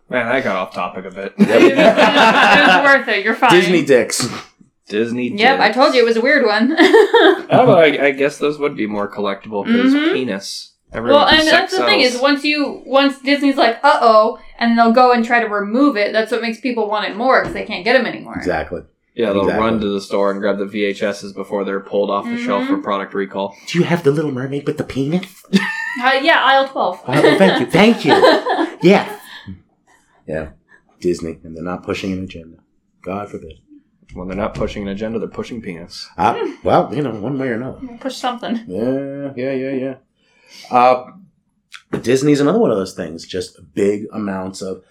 [0.09, 1.33] Man, I got off topic a bit.
[1.37, 3.23] It was, it was worth it.
[3.23, 3.51] You're fine.
[3.51, 4.27] Disney dicks.
[4.87, 5.29] Disney.
[5.29, 6.75] Yep, I told you it was a weird one.
[7.53, 10.13] Oh, I, I guess those would be more collectible because Mhm.
[10.13, 10.73] penis.
[10.93, 14.39] Everyone well, and sex that's the thing is once you once Disney's like, uh oh,
[14.57, 16.11] and they'll go and try to remove it.
[16.11, 18.35] That's what makes people want it more because they can't get them anymore.
[18.35, 18.81] Exactly.
[19.15, 19.63] Yeah, they'll Exactly.
[19.65, 22.77] run to the store and grab the VHSs before they're pulled off the shelf for
[22.77, 23.55] product recall.
[23.67, 25.25] Do you have the Little Mermaid with the penis?
[26.01, 27.01] Uh, yeah, aisle twelve.
[27.05, 27.65] Oh, thank you.
[27.65, 28.13] Thank you.
[28.81, 29.19] Yeah.
[30.25, 30.51] Yeah.
[31.01, 32.59] Disney, and they're not pushing an agenda.
[33.03, 33.55] God forbid.
[34.13, 36.07] When they're not pushing an agenda, they're pushing penis.
[36.17, 37.81] Uh, well, you know, one way or another.
[37.99, 38.63] Push something.
[38.67, 39.95] Yeah, yeah, yeah, yeah.
[40.75, 41.03] Uh,
[42.01, 43.27] Disney's another one of those things.
[43.27, 44.83] Just big amounts of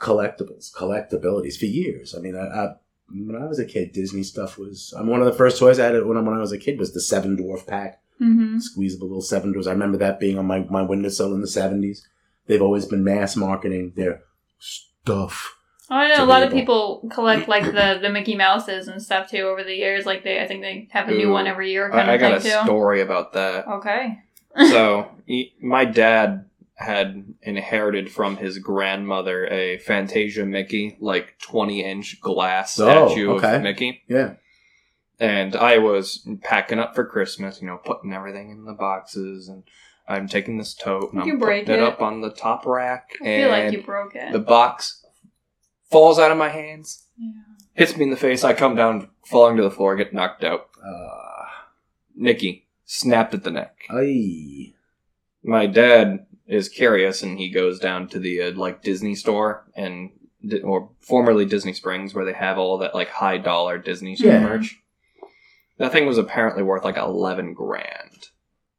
[0.00, 2.14] collectibles, collectabilities for years.
[2.16, 2.68] I mean, I, I,
[3.12, 4.94] when I was a kid, Disney stuff was.
[4.96, 6.58] I mean, one of the first toys I had when, I- when I was a
[6.58, 8.58] kid was the Seven Dwarf Pack, Mm-hmm.
[8.58, 9.66] squeezable little Seven Dwarfs.
[9.66, 12.06] I remember that being on my my windowsill in the seventies.
[12.46, 14.22] They've always been mass marketing their
[14.58, 15.56] stuff.
[15.92, 19.02] Oh, I know It's a lot of people collect like the the Mickey Mouses and
[19.02, 20.04] stuff too over the years.
[20.06, 21.32] Like they, I think they have a new Ooh.
[21.32, 22.50] one every year kind I, I of got a too.
[22.64, 23.66] story about that.
[23.66, 24.18] Okay.
[24.68, 25.08] so
[25.62, 26.44] my dad
[26.80, 33.56] had inherited from his grandmother a Fantasia Mickey, like twenty inch glass Oh, statue okay.
[33.56, 34.02] of Mickey.
[34.08, 34.34] Yeah.
[35.18, 39.64] And I was packing up for Christmas, you know, putting everything in the boxes, and
[40.08, 41.84] I'm taking this tote and You I'm break putting it.
[41.84, 41.88] it.
[41.88, 44.32] up on the top rack, I feel like and you broke it.
[44.32, 45.04] the box
[45.90, 47.32] falls out of my hands, yeah.
[47.74, 48.42] hits me in the face.
[48.44, 50.68] I come down, falling to the floor, get knocked out.
[50.82, 51.44] Uh,
[52.16, 53.76] Mickey snapped at the neck.
[53.90, 54.72] aye.
[55.44, 60.10] my dad is curious and he goes down to the uh, like Disney store and
[60.64, 64.40] or formerly Disney Springs where they have all that like high dollar Disney store Yeah.
[64.42, 64.78] merch.
[65.78, 68.28] That thing was apparently worth like eleven grand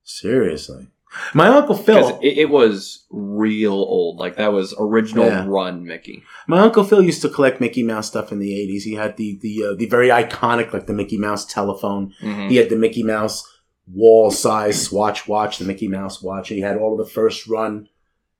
[0.04, 0.88] Seriously.
[1.34, 4.18] My Uncle Phil, it, it was real old.
[4.18, 5.46] Like that was original Yeah.
[5.48, 6.24] run Mickey.
[6.48, 8.84] my Uncle Phil used to collect Mickey Mouse stuff in the 80s.
[8.84, 12.14] He had the the uh, the very iconic like the Mickey Mouse telephone.
[12.22, 12.50] Mhm.
[12.50, 13.46] He had the Mickey Mouse
[13.94, 16.50] wall size swatch watch, the Mickey Mouse watch.
[16.50, 17.88] He had all of the first run,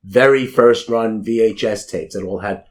[0.04, 2.64] very first run VHS tapes that all had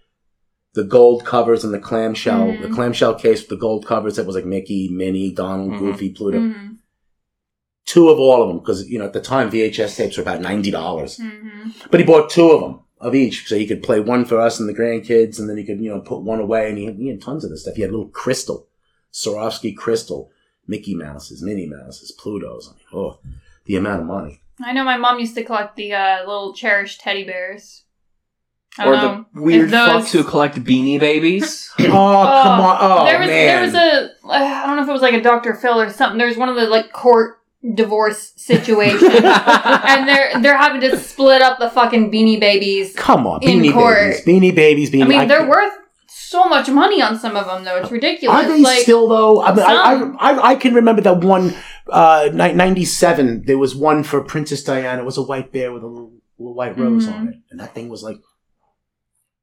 [0.73, 2.61] the gold covers and the clamshell, Mhm.
[2.61, 5.79] the clamshell case with the gold covers that was like Mickey, Minnie, Donald, Mhm.
[5.79, 6.39] Goofy, Pluto.
[6.39, 6.77] Mhm.
[7.85, 10.41] Two of all of them because you know at the time VHS tapes were about
[10.41, 11.17] ninety dollars.
[11.17, 11.73] Mhm.
[11.91, 14.59] But he bought two of them of each, so he could play one for us
[14.59, 16.69] and the grandkids, and then he could, you know, put one away.
[16.69, 17.75] And he had, he had tons of this stuff.
[17.75, 18.67] He had a little crystal,
[19.11, 20.30] Swarovski crystal,
[20.67, 22.69] Mickey Mouses, Minnie Mouses, Plutos.
[22.69, 23.19] I mean, oh,
[23.65, 24.41] the amount of money.
[24.63, 27.83] I know my mom used to collect the uh, little cherished teddy bears.
[28.77, 29.25] I Or don't know.
[29.33, 31.69] the weird those- fucks who collect beanie babies.
[31.79, 32.77] Oh, come on!
[32.79, 33.45] Oh there was man!
[33.47, 35.55] there was a I don't know if it was like a Dr.
[35.55, 36.17] Phil or something.
[36.17, 37.39] There was one of the like court
[37.75, 42.95] divorce situations, and they're they're having to split up the fucking beanie babies.
[42.95, 43.97] come on, in Beanie court.
[43.97, 45.03] Babies, Beanie Babies, Beanie.
[45.03, 45.73] I mean, they're can't- worth
[46.31, 47.77] so much money on some of them though.
[47.77, 48.35] It's ridiculous.
[48.45, 49.41] Are they like still though?
[49.41, 49.71] I mean, I.
[49.71, 51.53] I, I, I can remember that one,
[51.89, 55.01] uh, 97, there was one for Princess Diana.
[55.01, 57.13] It was a white bear with a little, little white rose Mhm.
[57.19, 57.35] on it.
[57.51, 58.17] And that thing was like,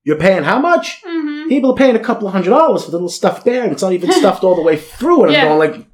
[0.05, 1.03] you're paying how much?
[1.03, 1.49] Mhm.
[1.49, 3.83] People are paying a couple of hundred dollars for the little stuffed bear, and it's
[3.83, 5.25] not even stuffed all the way through.
[5.25, 5.43] And Yeah.
[5.43, 5.87] I'm going like,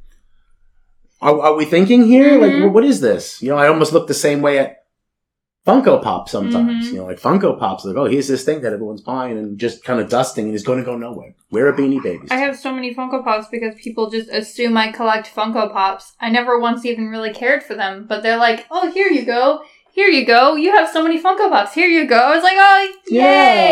[1.20, 2.38] are, are we thinking here?
[2.38, 2.62] Mhm.
[2.64, 3.42] Like, what is this?
[3.42, 4.83] You know, I almost look the same way at
[5.66, 6.88] Funko Pop sometimes.
[6.88, 6.92] Mhm.
[6.92, 9.82] You know, like Funko Pop's like, oh, here's this thing that everyone's buying and just
[9.82, 11.34] kind of dusting, and it's going to go nowhere.
[11.48, 12.28] Where are Beanie Babies?
[12.30, 16.12] I have so many Funko Pops because people just assume I collect Funko Pops.
[16.20, 19.60] I never once even really cared for them, but they're like, "Oh, here you go,
[19.94, 20.56] here you go.
[20.56, 21.72] You have so many Funko Pops.
[21.72, 23.20] Here you go." I was like, "Oh, yay,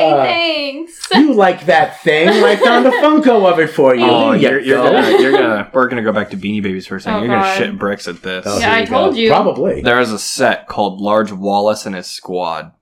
[0.08, 0.22] Yeah.
[0.22, 2.28] thanks." you like that thing?
[2.28, 4.04] I found a Funko of it for you.
[4.04, 4.92] Oh, There you you're, you're go.
[4.92, 7.20] gonna, you're gonna, we're gonna go back to Beanie Babies for a second.
[7.20, 7.58] Oh, you're gonna God.
[7.58, 8.44] shit bricks at this.
[8.48, 9.18] Oh, Yeah, here I told go.
[9.20, 9.28] you.
[9.30, 9.82] Probably.
[9.82, 12.72] There is a set called Large Wallace and his Squad.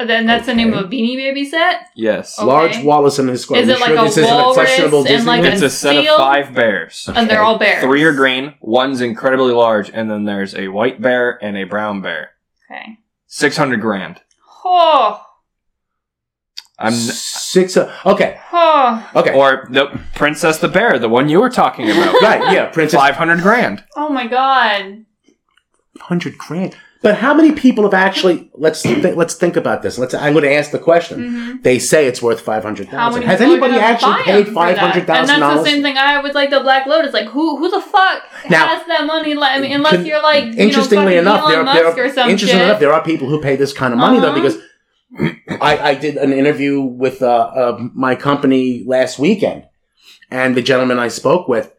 [0.00, 1.88] But then that's the name of a Beanie Baby set.
[1.94, 2.36] Yes.
[2.38, 2.46] Oh.
[2.46, 2.84] Large Okay.
[2.84, 3.58] Wallace and his squad.
[3.58, 5.26] Is it you like sure a this isn't a walrus and Disney?
[5.26, 6.14] like it's a a set seal?
[6.14, 7.06] of five bears.
[7.14, 7.82] And they're all bears.
[7.84, 12.00] Three are green, one's incredibly large, and then there's a white bear and a brown
[12.00, 12.30] bear.
[12.72, 12.96] Okay.
[13.26, 14.22] Six hundred grand.
[14.64, 15.22] Oh,
[16.78, 17.76] I'm Six.
[17.76, 18.40] Uh, okay.
[18.54, 19.34] oh, Okay.
[19.34, 22.14] or the Princess the Bear, the one you were talking about.
[22.22, 22.54] right.
[22.54, 22.70] Yeah.
[22.70, 22.98] Princess.
[22.98, 23.84] Five hundred grand.
[23.96, 25.04] oh my God.
[26.00, 26.74] Hundred grand.
[27.02, 28.50] But how many people have actually?
[28.54, 29.96] Let's th- let's think about this.
[29.98, 30.12] Let's.
[30.12, 31.16] I'm going to ask the question.
[31.30, 33.22] hmm They say it's worth five hundred thousand.
[33.22, 34.52] Has anybody actually paid five hundred thousand?
[34.52, 34.80] for five that?
[34.92, 37.14] hundred thousand And that's the same thing I with like the Black Lotus.
[37.14, 39.32] Like who who the fuck Now- has that money?
[39.34, 41.98] Like, I mean, unless Con- you're like you Interestingly know, enough, there, Elon there Musk
[41.98, 42.66] are or some interesting shit.
[42.68, 44.42] enough there are people who pay this kind of money though Uh-huh.
[44.42, 44.58] because
[45.60, 49.64] I, I did an interview with uh, uh, my company last weekend,
[50.30, 51.72] and the gentleman I spoke with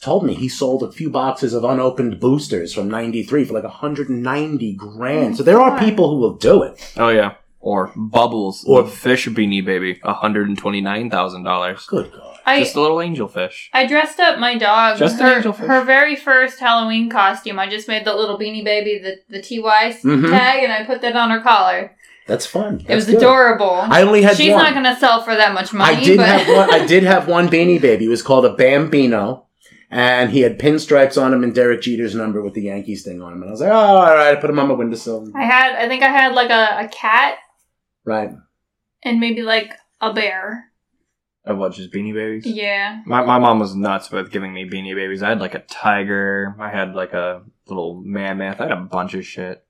[0.00, 4.74] told me he sold a few boxes of unopened boosters from '93 for like 190
[4.74, 5.36] grand.
[5.36, 6.92] So there are people who will do it.
[6.96, 7.34] Oh yeah.
[7.60, 11.86] Or Bubbles, Or- or fish beanie baby, hundred and twenty nine thousand dollars.
[11.86, 12.36] Good God!
[12.44, 13.70] I Just a little angel fish.
[13.72, 14.98] I dressed up my dog.
[14.98, 15.66] Just an her, angelfish.
[15.66, 17.58] her very first Halloween costume.
[17.58, 20.28] I just made the little beanie baby, the the TY Mhm.
[20.28, 21.96] tag, and I put that on her collar.
[22.26, 22.84] That's fun.
[22.86, 23.16] it was good.
[23.16, 23.70] adorable.
[23.82, 24.36] I only had one.
[24.36, 24.62] She's one.
[24.64, 25.96] not gonna sell for that much money.
[25.96, 26.74] I did but have one.
[26.74, 28.04] I did have one Beanie Baby.
[28.06, 29.46] It was called a Bambino,
[29.94, 33.32] and he had pinstripes on him and Derek Jeter's number with the Yankees thing on
[33.32, 33.42] him.
[33.42, 34.36] And I was like, oh, all right.
[34.36, 35.30] I put him on my windowsill.
[35.36, 35.76] I had.
[35.76, 37.38] I think I had like a, a cat
[38.04, 38.30] Right.
[39.04, 40.66] and maybe like a bear.
[41.46, 42.44] Of what, just beanie babies?
[42.46, 43.02] Yeah.
[43.06, 45.22] My, my mom was nuts with giving me beanie babies.
[45.22, 46.56] I had like a tiger.
[46.58, 48.60] I had like a little mammoth.
[48.60, 49.64] I had a bunch of shit.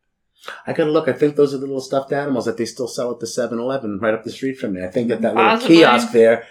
[0.66, 1.06] I gotta look.
[1.08, 3.98] I think those are the little stuffed animals that they still sell at the 7-Eleven
[4.00, 4.84] right up the street from me.
[4.84, 5.76] I think that that little Possibly.
[5.76, 6.46] kiosk there.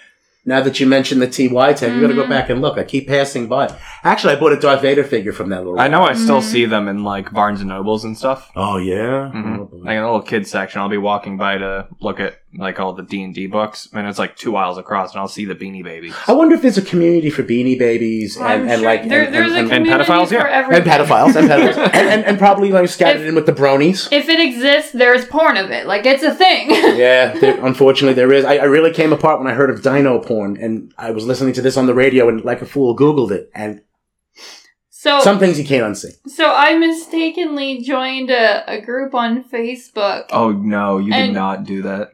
[0.45, 2.29] Now that you mentioned the TY tag, you gotta go Mhm.
[2.29, 2.77] back and look.
[2.77, 3.69] I keep passing by.
[4.03, 5.79] Actually, I bought a Darth Vader figure from that little.
[5.79, 6.43] I know I still Mhm.
[6.43, 8.51] see them in like Barnes and Nobles and stuff.
[8.55, 9.29] Oh yeah.
[9.29, 9.69] hmm Oh.
[9.71, 12.93] Like in a little kids section, I'll be walking by to look at like all
[12.93, 15.55] the D and D books, and it's like two aisles across, and I'll see the
[15.55, 16.13] Beanie Babies.
[16.27, 19.23] I wonder if there's a community for Beanie Babies and, I'm and sure like there,
[19.23, 20.47] and, there's and, a and, And pedophiles, yeah.
[20.49, 20.83] everything.
[20.83, 24.07] and pedophiles and pedophiles and, and, and probably like scattered If- in with the bronies.
[24.11, 25.87] If it exists, there's porn of it.
[25.87, 26.69] Like it's a thing.
[26.93, 28.45] Yeah, there, unfortunately there is.
[28.45, 31.53] I, I really came apart when I heard of dino porn, and I was listening
[31.55, 33.81] to this on the radio, and like a fool Googled it, and
[34.89, 36.13] so some things you can't unsee.
[36.27, 40.25] so I mistakenly joined a, a group on Facebook.
[40.31, 42.11] Oh no, you did not do that.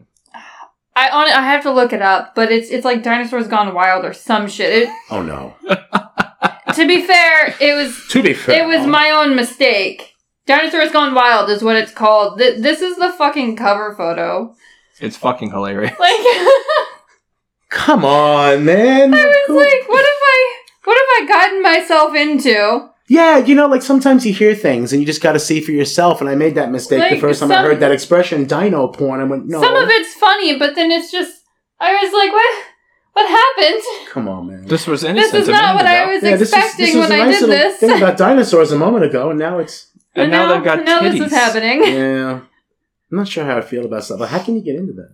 [0.96, 4.04] I on I have to look it up, but it's it's like dinosaurs gone wild
[4.06, 4.84] or some shit.
[4.84, 5.56] It, Oh no!
[6.76, 10.14] to be fair, it was To be fair, it was um, my own mistake.
[10.46, 12.40] Dinosaurs Gone Wild is what it's called.
[12.40, 14.56] Th- this is the fucking cover photo.
[15.00, 15.94] It's fucking hilarious.
[16.00, 16.20] Like,
[17.70, 19.14] Come on, man.
[19.14, 22.90] I was Who- like, what have I, what have I gotten myself into?
[23.10, 25.72] Yeah, you know, like sometimes you hear things and you just got to see for
[25.72, 26.22] yourself.
[26.22, 29.20] And I made that mistake the first time I heard that expression, dino porn.
[29.20, 29.60] I went, no.
[29.62, 31.44] Some of it's funny, but then it's just,
[31.80, 32.66] I was like, what,
[33.14, 33.84] what happened?
[34.10, 34.66] Come on, man.
[34.68, 35.32] This was innocent.
[35.34, 37.24] This is not minute what I was Yeah, this was- expecting this was when a
[37.24, 37.80] I nice did little this.
[37.80, 41.12] thing about dinosaurs a moment ago, and now it's And now they've got now titties.
[41.20, 41.84] this is happening.
[41.86, 42.42] yeah.
[43.12, 44.20] I'm not sure how I feel about stuff.
[44.20, 45.12] But how can you get into that?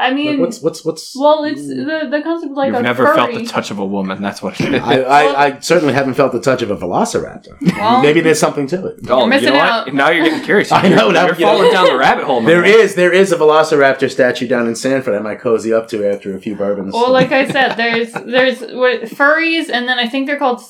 [0.00, 1.14] I Like, mean, what's what's what's?
[1.16, 3.16] well, it's the the concept of like You've a never furry.
[3.16, 4.22] felt the touch of a woman.
[4.22, 4.82] That's what it is.
[4.82, 7.60] I, I, I certainly haven't felt the touch of a velociraptor.
[7.76, 9.00] Well, Maybe there's something to it.
[9.08, 9.86] oh, missing you know out.
[9.86, 9.94] what?
[9.94, 10.70] Now you're getting curious.
[10.72, 11.52] I know, now You're you know.
[11.56, 12.40] falling down the rabbit hole.
[12.42, 15.88] There is, is there is a velociraptor statue down in Sanford I might cozy up
[15.88, 16.92] to after a few bourbons.
[16.92, 20.60] Well, like I said, there's there's what, furries, and then I think they're called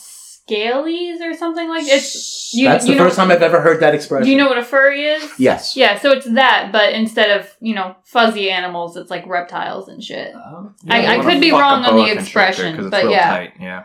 [0.48, 2.52] scalies or something like it's.
[2.54, 4.24] You, That's you the know, first time I've ever heard that expression.
[4.26, 5.32] Do you know what a furry is?
[5.38, 5.76] Yes.
[5.76, 10.02] Yeah, so it's that, but instead of you know fuzzy animals, it's like reptiles and
[10.02, 10.32] shit.
[10.34, 13.12] Oh, I- I could be wrong on the boa constrictor expression, 'cause it's but real
[13.12, 13.28] yeah.
[13.30, 13.82] tight, yeah.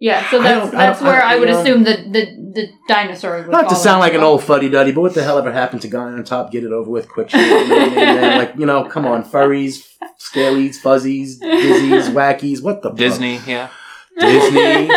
[0.00, 2.26] Yeah, so that's I that's I where don't- I would you know- assume the the
[2.54, 3.48] the dinosaur would.
[3.50, 5.82] Not to fall sound like an old fuddy duddy, but what the hell ever happened
[5.82, 6.50] to guy on top?
[6.50, 7.30] Get it over with quick.
[7.30, 8.38] Shit, you know what I mean, man?
[8.38, 9.86] Like you know, come on, furries,
[10.20, 12.62] scalies, fuzzies, dizzies, wackies.
[12.62, 12.98] What the fuck?
[12.98, 13.68] Disney, yeah.
[14.18, 14.88] Disney.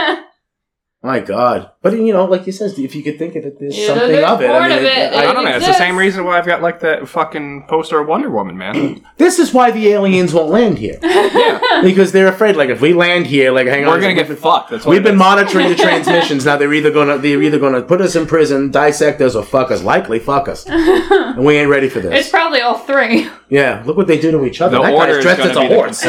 [1.04, 1.72] My God!
[1.92, 4.08] But you know, like you says, if you could think of it, there's Yeah, something
[4.10, 4.50] there's of it.
[4.50, 5.14] I mean, of it.
[5.14, 5.56] I I- don't know.
[5.56, 9.04] It's the same reason why I've got like that fucking poster of Wonder Woman, man.
[9.18, 12.56] this is why the aliens won't land here yeah, because they're afraid.
[12.56, 14.72] Like if we land here, like hang on, we're gonna get fucked.
[14.72, 15.20] That's what We've been is.
[15.20, 16.46] monitoring the transmissions.
[16.46, 19.72] Now they're either gonna they're either gonna put us in prison, dissect us, or fuck
[19.72, 19.82] us.
[19.84, 22.20] Likely fuck us, and we ain't ready for this.
[22.22, 23.28] it's probably all three.
[23.50, 24.78] Yeah, look what they do to each other.
[24.78, 26.02] The that guy's is dressed as a horse.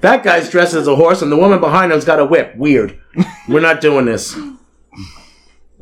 [0.00, 2.56] That guy's dressed as a horse, and the woman behind him's got a whip.
[2.56, 2.98] Weird.
[3.48, 4.34] We're not doing this.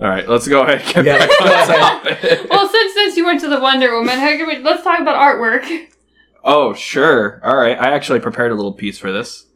[0.01, 0.81] All right, let's go ahead.
[0.97, 2.19] And get Yeah, back on go ahead.
[2.19, 2.51] topic.
[2.51, 5.17] well, since since you went to the Wonder Woman, how can we, let's talk about
[5.17, 5.89] artwork.
[6.43, 7.39] Oh, sure.
[7.45, 7.79] All right.
[7.79, 9.47] I actually prepared a little piece for this.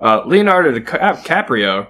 [0.00, 1.88] Uh, Leonardo DiCaprio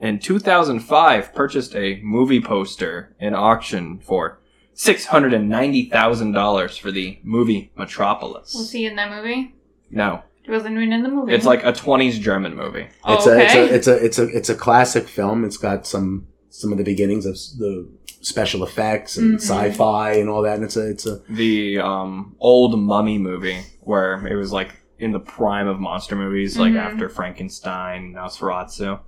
[0.00, 4.38] in 2005 purchased a movie poster in auction for
[4.76, 8.54] $690,000 for the movie Metropolis.
[8.54, 9.54] Was he in that movie?
[9.90, 11.32] No, He wasn't even in the movie.
[11.34, 12.88] it's like a 20s German movie.
[13.04, 13.70] Oh, It's a it's okay.
[13.70, 15.44] a it's a it's a it's a classic film.
[15.44, 17.88] It's got some some of the beginnings of the
[18.20, 19.40] special effects and Mhm.
[19.40, 20.56] sci-fi and all that.
[20.56, 25.12] And it's a it's a The um, old mummy movie where it was like in
[25.12, 26.78] the prime of monster movies, like Mhm.
[26.78, 29.00] after Frankenstein, Nosferatu.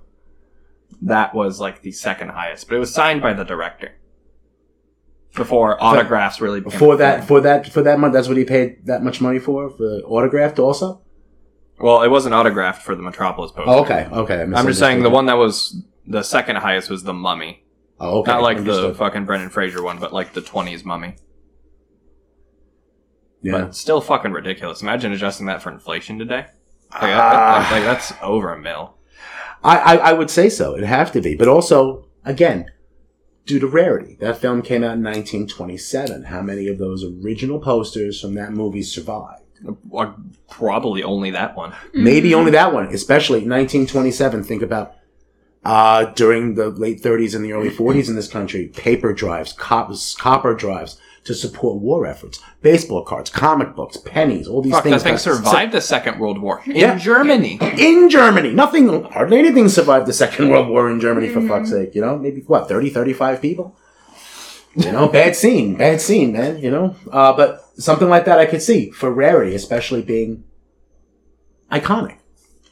[1.03, 3.91] That was like the second highest, but it was signed by the director.
[5.35, 7.27] Before autographs really became for that thing.
[7.27, 8.13] for that for that month.
[8.13, 11.01] That's what he paid that much money for for autographed also.
[11.77, 13.69] Well, it wasn't autographed for the Metropolis poster.
[13.69, 14.39] Oh, okay, okay.
[14.39, 17.63] I I'm just saying the one that was the second highest was the Mummy,
[17.99, 18.31] Oh, okay.
[18.31, 21.15] not like the fucking Brendan Fraser one, but like the 20s Mummy.
[23.41, 23.51] yeah.
[23.53, 24.81] But still fucking ridiculous.
[24.81, 26.45] Imagine adjusting that for inflation today.
[26.91, 28.95] Like, that- like, that's over a mil.
[29.63, 30.75] I, I I would say so.
[30.75, 32.69] It'd have to be, but also again,
[33.45, 34.15] due to rarity.
[34.19, 36.23] That film came out in 1927.
[36.25, 39.41] How many of those original posters from that movie survived?
[39.95, 40.13] Uh,
[40.49, 41.73] Probably only that one.
[41.93, 44.43] Maybe only that one, especially 1927.
[44.43, 44.93] Think about
[45.65, 49.91] uh, during the late 30s and the early 40s in this country, paper drives, cop-
[50.17, 55.01] copper drives to support war efforts, baseball cards, comic books, pennies, all these Fuck, things.
[55.01, 56.97] that thing survived the Second World War in Yeah.
[56.99, 57.57] Germany.
[57.79, 58.53] in Germany.
[58.53, 61.95] Nothing, hardly anything survived the Second World War in Germany, for fuck's sake.
[61.95, 63.75] You know, maybe what, 30, 35 people?
[64.75, 66.95] You know, bad scene, bad scene, man, you know?
[67.11, 70.43] Uh, but something like that I could see for rarity, especially being
[71.71, 72.17] iconic.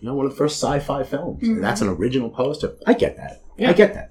[0.04, 1.42] You know, one of the first sci fi films.
[1.42, 1.48] Mhm.
[1.56, 2.74] And that's an original poster.
[2.86, 3.40] I get that.
[3.58, 3.70] Yeah.
[3.70, 4.10] I get that.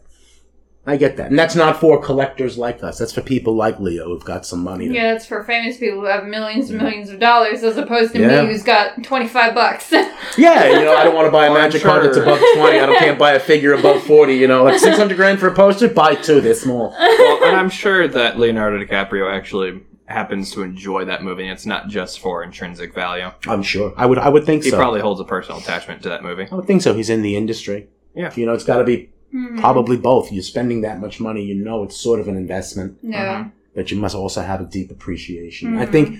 [0.87, 1.28] I get that.
[1.28, 2.96] And that's not for collectors like us.
[2.98, 4.88] That's for people like Leo who've got some money.
[4.88, 6.87] To, Yeah, that's for famous people who have millions and Yeah.
[6.87, 8.40] millions of dollars, as opposed to Yeah.
[8.42, 9.92] me who's got twenty five bucks.
[10.38, 12.38] Yeah, you know, I don't want to buy a Well, I'm magic card that's above
[12.55, 12.78] 20.
[12.81, 14.64] I don't can't buy a figure above 40, you know.
[14.64, 16.96] Like 600 grand for a poster, buy two, they're small.
[16.98, 21.48] well, and I'm sure that Leonardo DiCaprio actually happens to enjoy that movie.
[21.48, 23.31] It's not just for intrinsic value.
[23.48, 23.92] I'm sure.
[23.96, 24.77] I would I would think He so.
[24.77, 26.46] probably holds a personal attachment to that movie.
[26.51, 26.94] I would think so.
[26.94, 27.88] He's in the industry.
[28.14, 28.33] Yeah.
[28.35, 29.59] You know, it's got to be Hmm.
[29.59, 30.31] probably both.
[30.31, 33.46] You're spending that much money, you know it's sort of an investment, Yeah.
[33.75, 35.79] but you must also have a deep appreciation.
[35.79, 35.90] I Mhm.
[35.92, 36.19] think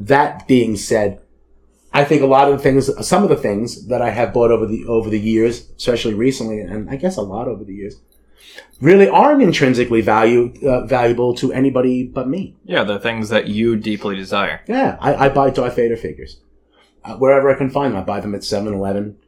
[0.00, 1.20] that being said,
[1.92, 4.50] I think a lot of the things, some of the things that I have bought
[4.50, 7.96] over the over the years, especially recently, and I guess a lot over the years,
[8.80, 12.56] really aren't intrinsically value uh, valuable to anybody but me.
[12.64, 14.62] Yeah, the things that you deeply desire.
[14.66, 16.38] Yeah, I, I buy Darth Vader figures
[17.04, 18.00] uh, wherever I can find them.
[18.00, 19.18] I buy them at 7-Eleven.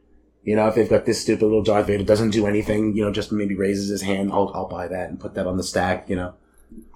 [0.43, 3.11] You know, if they've got this stupid little Darth Vader doesn't do anything, you know,
[3.11, 6.09] just maybe raises his hand, I'll, I'll buy that and put that on the stack.
[6.09, 6.33] You know.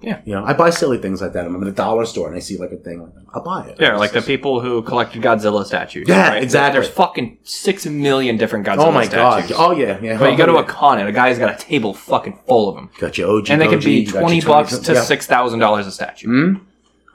[0.02, 0.20] Yeah.
[0.24, 1.46] You know, I buy silly things like that.
[1.46, 3.24] I'm in a dollar store and I see like a thing like that.
[3.34, 3.80] I'll buy it.
[3.80, 6.06] Yeah, like the people who collected Godzilla statues.
[6.08, 6.42] Yeah, right?
[6.42, 6.80] exactly.
[6.80, 9.50] There's fucking six million different Godzilla Oh my statues.
[9.56, 9.56] god!
[9.58, 10.18] Oh yeah, yeah.
[10.18, 12.68] But you go to Oh, a con and a guy's got a table fucking full
[12.68, 12.90] of them.
[12.98, 15.00] got your OG, And they could be you got 20 your bucks to yeah.
[15.00, 16.26] $6,000 a statue.
[16.28, 16.64] Hmm?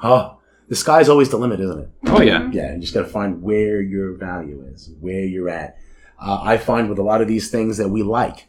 [0.04, 0.38] Oh,
[0.68, 1.90] the sky's always the limit, isn't it?
[2.08, 2.50] Oh, yeah.
[2.52, 5.78] Yeah, you just got to find where your value is, where you're at.
[6.20, 8.48] Uh, I find with a lot of these things that we like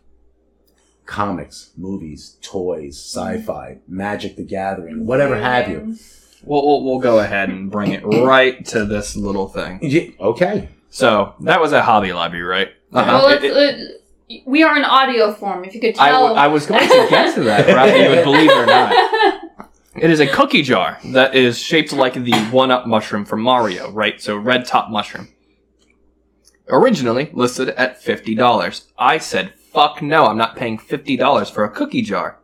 [1.06, 5.96] comics, movies, toys, sci fi, Magic the Gathering, whatever have you.
[6.44, 9.78] We'll, we'll, we'll go ahead and bring it right to this little thing.
[9.82, 10.68] Yeah, okay.
[10.90, 12.68] So, that was a Hobby Lobby, right?
[12.90, 13.94] Well, It- it's, it- uh,
[14.46, 15.62] we are in audio form.
[15.64, 16.22] If you could I, tell.
[16.28, 19.68] w- I was going to get to that, whether you would believe it or not.
[19.94, 24.18] It is a cookie jar that is shaped like the one-up mushroom from Mario, right?
[24.22, 25.28] So red top mushroom.
[26.68, 28.86] Originally listed at fifty dollars.
[28.98, 30.26] I said, "Fuck no!
[30.26, 32.38] I'm not paying fifty dollars for a cookie jar."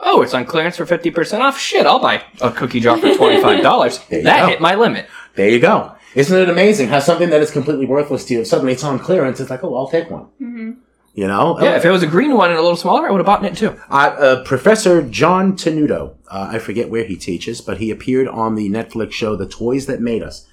[0.00, 1.58] Oh, it's on clearance for fifty percent off.
[1.58, 3.98] Shit, I'll buy a cookie jar for twenty-five dollars.
[4.10, 4.46] That go.
[4.48, 5.06] hit my limit.
[5.34, 5.94] There you go.
[6.14, 9.40] Isn't it amazing how something that is completely worthless to you, suddenly it's on clearance,
[9.40, 10.28] it's like, oh, I'll take one.
[10.40, 10.76] Mhm.
[11.14, 11.58] You know?
[11.60, 13.44] Yeah, if it was a green one and a little smaller, I would have bought
[13.44, 13.76] it too.
[13.90, 18.54] Uh, uh, Professor John Tenuto, uh, I forget where he teaches, but he appeared on
[18.56, 20.46] the Netflix show The Toys That Made Us.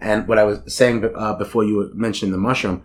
[0.00, 2.84] And what I was saying uh, before you were mentioning the mushroom,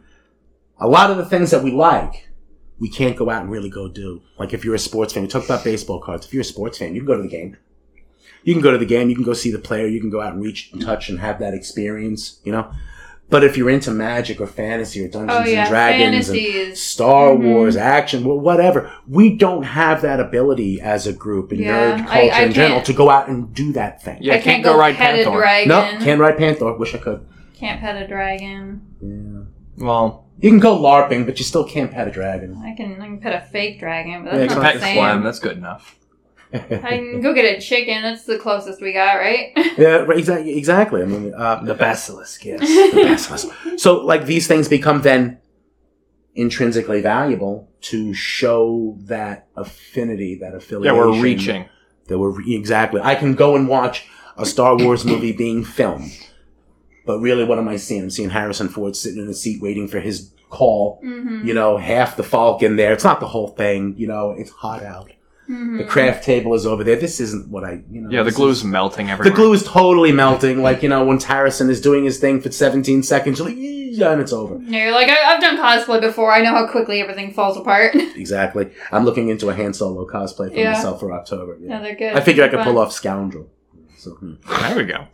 [0.80, 2.28] a lot of the things that we like,
[2.82, 4.21] we can't go out and really go do.
[4.38, 6.25] Like if you're a sports fan, we talk about baseball cards.
[6.25, 7.55] If you're a sports fan, you can go to the game.
[8.43, 10.19] You can go to the game, you can go see the player, you can go
[10.19, 12.71] out and reach and touch and have that experience, you know?
[13.29, 16.82] But if you're into magic or fantasy or Dungeons Oh yeah, and Dragons and fantasies.
[16.82, 17.43] Star Mhm.
[17.43, 18.91] Wars, action, wh- whatever.
[19.07, 22.82] We don't have that ability as a group in Yeah, nerd culture I in general
[22.82, 24.17] to go out and do that thing.
[24.21, 25.32] Yeah, I can't, go, ride Panther.
[25.32, 25.69] dragon.
[25.69, 26.73] No, can't ride Panther.
[26.73, 27.21] Wish I could.
[27.53, 28.82] Can't pet a dragon.
[28.99, 29.86] Yeah.
[29.86, 32.59] Well, You can go LARPing, but you still can't pet a dragon.
[32.63, 34.79] I can I can pet a fake dragon, but Yeah, that's you not pet the
[34.81, 34.97] same.
[34.97, 35.97] Clem, that's good enough.
[36.53, 38.01] I can go get a chicken.
[38.01, 39.51] That's the closest we got, right?
[39.77, 40.57] yeah, right, exactly.
[40.57, 41.01] Exactly.
[41.01, 42.59] I mean, uh, The basilisk, yes.
[42.93, 43.47] the basilisk.
[43.77, 45.39] So, like, these things become then
[46.35, 50.97] intrinsically valuable to show that affinity, that Yeah, affiliation.
[50.97, 51.65] we're reaching.
[52.07, 52.99] That we're exactly.
[53.01, 56.11] I can go and watch a Star Wars movie being filmed,
[57.06, 58.04] but really, what am I seeing?
[58.04, 61.02] I'm seeing Harrison Ford sitting in a seat waiting for his call.
[61.04, 61.47] mm-hmm.
[61.47, 62.93] You know, half the Falcon there.
[62.93, 63.95] It's not the whole thing.
[63.97, 65.12] You know, it's hot out.
[65.49, 65.78] Mm-hmm.
[65.80, 66.95] The craft table is over there.
[66.95, 67.82] This isn't what I.
[67.91, 68.10] You know.
[68.10, 69.32] Yeah, the this glue's is- melting everywhere.
[69.32, 70.62] the glue is totally melting.
[70.62, 74.12] Like you know, when Harrison is doing his thing for 17 seconds, you're like, yeah,
[74.14, 74.60] and it's over.
[74.64, 76.32] Yeah, you're like, I- I've done cosplay before.
[76.32, 77.95] I know how quickly everything falls apart.
[78.22, 78.70] Exactly.
[78.91, 80.74] I'm looking into a Han Solo cosplay for Yeah.
[80.74, 81.58] myself for October.
[81.60, 81.82] yeah, Yeah.
[81.82, 82.14] they're good.
[82.14, 82.68] I figure I could Fun.
[82.68, 83.49] pull off Scoundrel.
[83.97, 84.34] So, hmm.
[84.47, 85.08] There we go.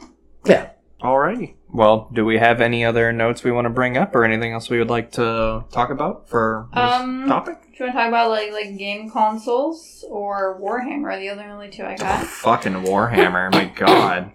[0.46, 0.70] yeah.
[1.02, 1.54] Alrighty.
[1.72, 4.70] Well, do we have any other notes we want to bring up or anything else
[4.70, 7.55] we would like to talk about for this Um, topic?
[7.78, 11.13] Do you want to talk about like like game consoles or Warhammer?
[11.13, 12.26] Are the other only two I Oh, got.
[12.26, 14.32] fucking Warhammer, my god.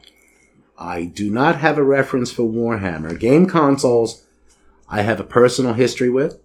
[0.78, 3.18] I do not have a reference for Warhammer.
[3.18, 4.24] Game consoles,
[4.88, 6.38] I have a personal history with,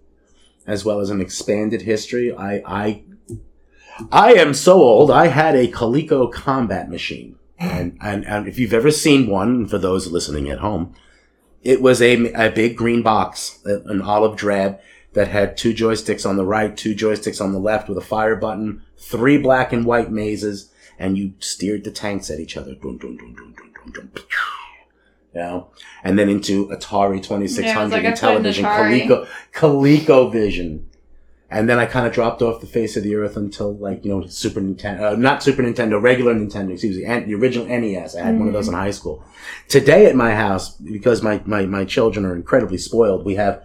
[0.66, 2.34] as well as an expanded history.
[2.34, 3.02] I, I,
[4.10, 5.10] I am so old.
[5.10, 9.78] I had a Coleco combat machine, and and, and if you've ever seen one, for
[9.78, 10.94] those listening at home,
[11.62, 14.78] it was a, a big green box, an olive drab
[15.14, 18.36] that had two joysticks on the right, two joysticks on the left, with a fire
[18.36, 22.74] button, three black and white mazes, and you steered the tanks at each other.
[22.74, 24.24] Dun, dun, dun, dun, dun, dun, dun, pew.
[25.34, 25.70] You know,
[26.02, 28.64] and then into Atari Twenty Six Yeah, it was Hundred like and television.
[28.64, 30.84] Coleco, ColecoVision,
[31.50, 34.10] and then I kind of dropped off the face of the earth until like you
[34.10, 38.14] know Super Nintendo, uh, not Super Nintendo, regular Nintendo, excuse me, and the original NES.
[38.16, 39.24] I had one of those in high school.
[39.68, 43.64] Today at my house, because my, my, my children are incredibly spoiled, we have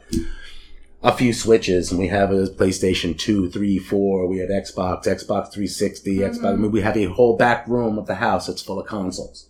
[1.04, 5.52] a few switches and we have a PlayStation 2, 3, 4, we have Xbox, Xbox
[5.52, 6.46] 360, Xbox.
[6.46, 9.50] I mean, we have a whole back room of the house that's full of consoles.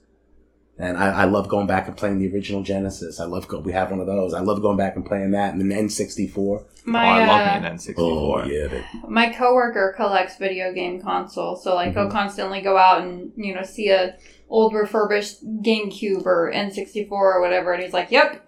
[0.78, 3.20] And I, I love going back and playing the original Genesis.
[3.20, 4.34] I love go, we have one of those.
[4.34, 6.66] I love going back and playing that and the N64.
[6.86, 7.96] My oh, I love uh, me an N64.
[7.98, 8.68] Oh, yeah.
[8.68, 8.86] baby.
[9.08, 12.00] my coworker collects video game consoles, so like Mm-hmm.
[12.00, 14.18] he'll constantly go out and you know see a
[14.50, 18.46] old refurbished GameCube or N64 or whatever, and he's like, "Yep,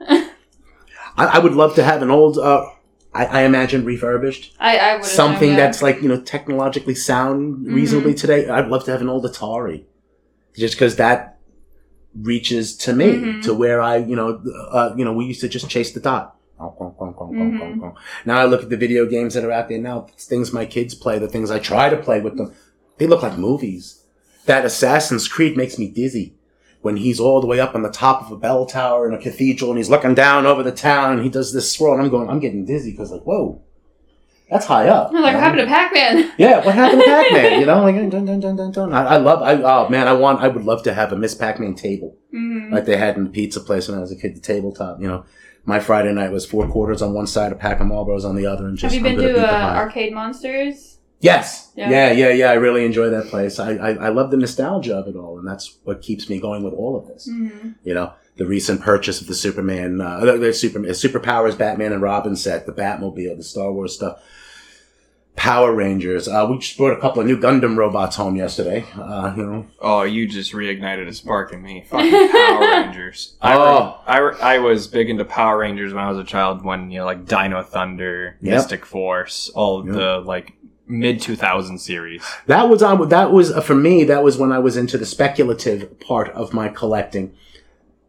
[0.00, 0.30] I,
[1.16, 2.66] I would love to have an old, uh,
[3.14, 4.54] I, I imagine refurbished.
[4.58, 5.66] I, I would something assume, yeah.
[5.66, 8.48] that's like you know technologically sound reasonably today.
[8.48, 9.84] I'd love to have an old Atari,
[10.56, 11.37] just because that
[12.22, 13.42] reaches to me Mhm.
[13.42, 14.40] to where I you know
[14.70, 16.34] uh, you know we used to just chase the dot.
[17.32, 17.92] Mhm.
[18.26, 20.06] Now I look at the video games that are out there now.
[20.12, 22.52] it's Things my kids play, the things I try to play with them,
[22.98, 24.02] they look like movies.
[24.46, 26.34] That Assassin's Creed makes me dizzy.
[26.80, 29.18] when he's all the way up on the top of a bell tower in a
[29.18, 32.08] cathedral and he's looking down over the town and he does this swirl and I'm
[32.08, 33.60] going, I'm getting dizzy because like, whoa,
[34.50, 35.08] that's high up.
[35.14, 36.32] I'm like, what happened to Pac-Man?
[36.38, 37.60] Yeah, what happened to Pac-Man?
[37.60, 38.92] You know, like dun dun dun dun dun.
[38.92, 39.42] I, I love.
[39.42, 40.40] I oh man, I want.
[40.40, 42.72] I would love to have a Miss Pac-Man table Mhm.
[42.72, 44.36] like they had in the pizza place when I was a kid.
[44.36, 45.00] The tabletop.
[45.00, 45.24] You know,
[45.64, 48.46] my Friday night was four quarters on one side, a pack of Marlboros on the
[48.46, 48.94] other, and just.
[48.94, 49.74] Have you been to uh.
[49.76, 50.98] Arcade Monsters?
[51.20, 51.72] Yes.
[51.74, 51.90] Yeah.
[51.90, 52.12] Yeah.
[52.12, 53.58] yeah, yeah, I really enjoy that place.
[53.58, 56.62] I, I, I love the nostalgia of it all, and that's what keeps me going
[56.62, 57.28] with all of this.
[57.28, 57.74] Mhm.
[57.82, 62.00] You know, the recent purchase of the Superman, uh, the, the Superman, Superpowers, Batman and
[62.00, 64.22] Robin set, the Batmobile, the Star Wars stuff,
[65.36, 66.26] Power Rangers.
[66.26, 68.84] Uh, we just brought a couple of new Gundam robots home yesterday.
[68.96, 71.84] Uh, you know, Oh, you just reignited a spark in me.
[71.90, 73.36] Fucking Power Rangers.
[73.40, 74.00] I, re- Oh.
[74.06, 76.64] I, re- I was big into Power Rangers when I was a child.
[76.64, 78.52] When you know, like Dino Thunder, Yep.
[78.54, 79.94] Mystic Force, all Yep.
[79.94, 80.54] the like
[80.88, 82.24] mid 2000 series.
[82.46, 83.08] that was on.
[83.10, 84.02] That was uh, for me.
[84.04, 87.32] That was when I was into the speculative part of my collecting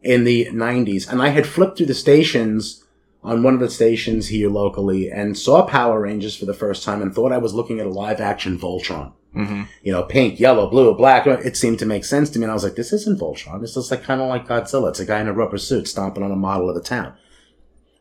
[0.02, 2.84] in the '90s, and I had flipped through the stations
[3.22, 7.02] on one of the stations here locally and saw Power Rangers for the first time
[7.02, 9.12] and thought I was looking at a live action Voltron.
[9.34, 11.26] hmm you know, pink, yellow, blue, black.
[11.26, 12.44] It seemed to make sense to me.
[12.44, 13.60] And I was like, this isn't Voltron.
[13.60, 14.88] This is like kind of like Godzilla.
[14.88, 17.14] It's a guy in a rubber suit stomping on a model of the town.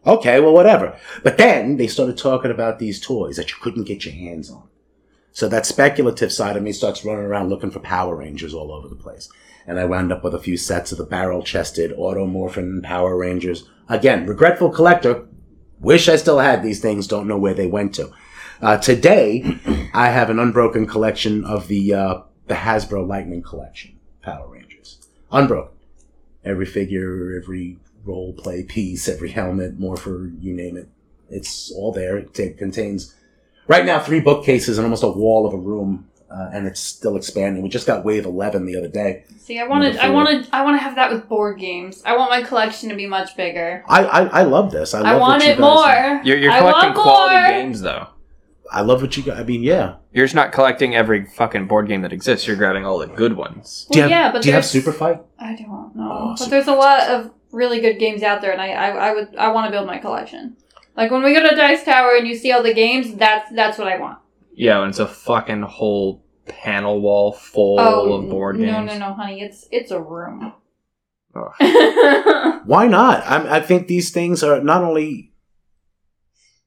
[0.05, 0.97] Okay, well, whatever.
[1.23, 4.63] But then they started talking about these toys that you couldn't get your hands on.
[5.31, 8.87] So that speculative side of me starts running around looking for Power Rangers all over
[8.87, 9.29] the place.
[9.67, 13.69] And I wound up with a few sets of the barrel chested Automorphin Power Rangers.
[13.87, 15.25] Again, regretful collector.
[15.79, 17.07] Wish I still had these things.
[17.07, 18.11] Don't know where they went to.
[18.61, 19.57] Uh, today,
[19.93, 25.07] I have an unbroken collection of the uh, the Hasbro Lightning Collection Power Rangers.
[25.31, 25.77] Unbroken.
[26.43, 30.89] Every figure, every role play piece, every helmet, morpher, you name it.
[31.29, 32.17] It's all there.
[32.17, 33.15] It t- contains
[33.67, 37.15] right now three bookcases and almost a wall of a room, uh, and it's still
[37.17, 37.63] expanding.
[37.63, 39.23] We just got Wave Eleven the other day.
[39.37, 42.03] See, I wanted, I wanted, I want to have that with board games.
[42.05, 43.83] I want my collection to be much bigger.
[43.87, 44.93] I I, I love this.
[44.93, 46.21] I, love I, what want you it guys more.
[46.23, 47.47] You're, you're collecting quality more.
[47.47, 48.07] games, though.
[48.71, 49.37] I love what you got.
[49.37, 49.95] I mean, yeah.
[50.13, 52.45] You're just not collecting every fucking board game that exists.
[52.47, 53.87] You're grabbing all the good ones.
[53.91, 55.21] Do you Well, have, yeah, but do you have Super Fight?
[55.39, 58.51] I don't know, Oh, but Super there's a lot of really good games out there,
[58.51, 60.55] and I, I, I would, I want to build my collection.
[60.95, 63.77] Like when we go to Dice Tower and you see all the games, that's that's
[63.79, 64.19] what I want.
[64.59, 68.87] Yeah, and it's a fucking whole panel wall full oh, of board no, games.
[68.87, 70.51] no, no, no, honey, it's it's a room.
[71.33, 71.53] Ugh.
[72.65, 73.23] Why not?
[73.25, 75.31] I, I think these things are not only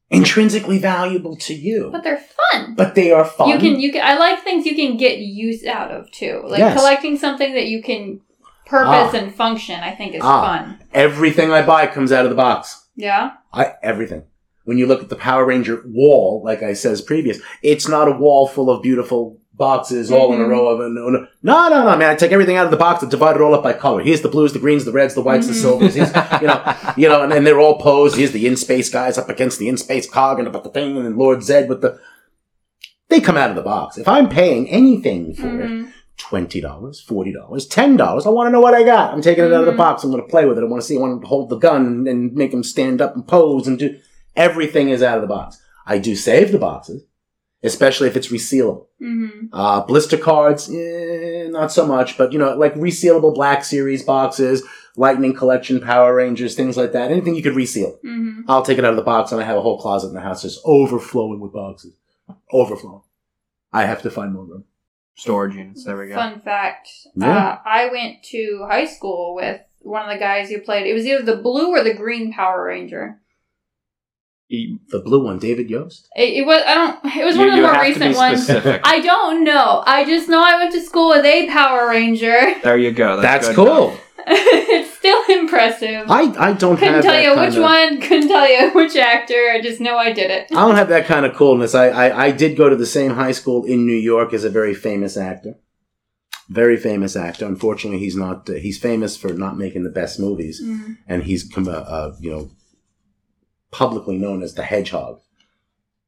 [0.08, 2.74] intrinsically valuable to you, but they're fun.
[2.76, 3.50] but they are fun.
[3.50, 6.42] You can you can I like things you can get use out of too.
[6.46, 6.78] Like Yes.
[6.78, 8.20] collecting something that you can
[8.64, 9.18] purpose Ah.
[9.18, 9.78] and function.
[9.80, 10.46] I think is Ah.
[10.46, 10.78] fun.
[10.94, 12.88] Everything I buy comes out of the box.
[12.96, 13.32] Yeah.
[13.52, 14.22] I everything.
[14.64, 18.12] When you look at the Power Ranger wall, like I says previous, it's not a
[18.12, 20.48] wall full of beautiful boxes all in a Mhm.
[20.48, 21.28] row of a no, no,
[21.68, 22.10] no, man.
[22.10, 24.02] I take everything out of the box and divide it all up by color.
[24.02, 25.56] Here's the blues, the greens, the reds, the whites, the Mhm.
[25.56, 25.94] silvers.
[25.94, 26.08] Here's,
[26.40, 28.16] you know, you know, and, and they're all posed.
[28.16, 30.96] Here's the in space guys up against the in space cog and about the thing,
[30.96, 31.98] and Lord Zedd with the.
[33.08, 33.98] They come out of the box.
[33.98, 35.88] If I'm paying anything for it, Mhm.
[36.16, 38.24] twenty dollars, forty dollars, ten dollars.
[38.26, 39.12] I want to know what I got.
[39.12, 39.76] I'm taking it out of the Mhm.
[39.76, 40.02] box.
[40.02, 40.62] I'm going to play with it.
[40.62, 40.96] I want to see.
[40.96, 43.96] I want to hold the gun and make him stand up and pose and do.
[44.36, 45.60] Everything is out of the box.
[45.86, 47.04] I do save the boxes,
[47.62, 48.86] especially if it's resealable.
[49.00, 49.48] Mhm.
[49.52, 54.62] Uh, blister cards, eh, not so much, but you know, like resealable Black Series boxes,
[54.96, 57.10] Lightning Collection, Power Rangers, things like that.
[57.10, 57.98] Anything you could reseal.
[58.04, 58.44] Mhm.
[58.48, 60.20] I'll take it out of the box, and I have a whole closet in the
[60.20, 61.94] house just overflowing with boxes.
[62.52, 63.02] Overflowing.
[63.72, 64.64] I have to find more room.
[65.14, 65.84] Storage units.
[65.84, 66.14] There we go.
[66.14, 66.88] Fun fact.
[67.14, 67.36] Yeah.
[67.38, 70.86] Uh, I went to high school with one of the guys who played.
[70.86, 73.20] It was either the blue or the green Power Ranger.
[74.52, 76.08] You, The blue one, David Yost.
[76.14, 76.62] It, it was.
[76.66, 77.16] I don't.
[77.16, 78.50] It was you- one of the more recent ones.
[78.84, 79.82] I don't know.
[79.86, 82.38] I just know I went to school with a Power Ranger.
[82.62, 83.20] there you go.
[83.20, 83.96] That's, That's, cool.
[84.26, 86.08] it's still impressive.
[86.10, 88.00] I, I don't couldn't have tell that you kind which of, one.
[88.00, 89.50] Couldn't tell you which actor.
[89.54, 90.48] I just know I did it.
[90.52, 91.74] I don't have that kind of coolness.
[91.74, 94.50] I, I, I did go to the same high school in New York as a
[94.50, 95.54] very famous actor.
[96.48, 97.46] Very famous actor.
[97.46, 98.48] Unfortunately, he's not.
[98.50, 100.98] Uh, he's famous for not making the best movies, Mm.
[101.08, 102.50] and he's come, uh, uh, you know,
[103.72, 105.20] publicly known as the Hedgehog.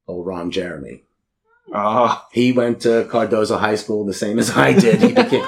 [0.06, 1.02] Old Ron Jeremy.
[1.74, 5.00] Oh, He went to Cardozo High School the same as I did.
[5.00, 5.44] He became,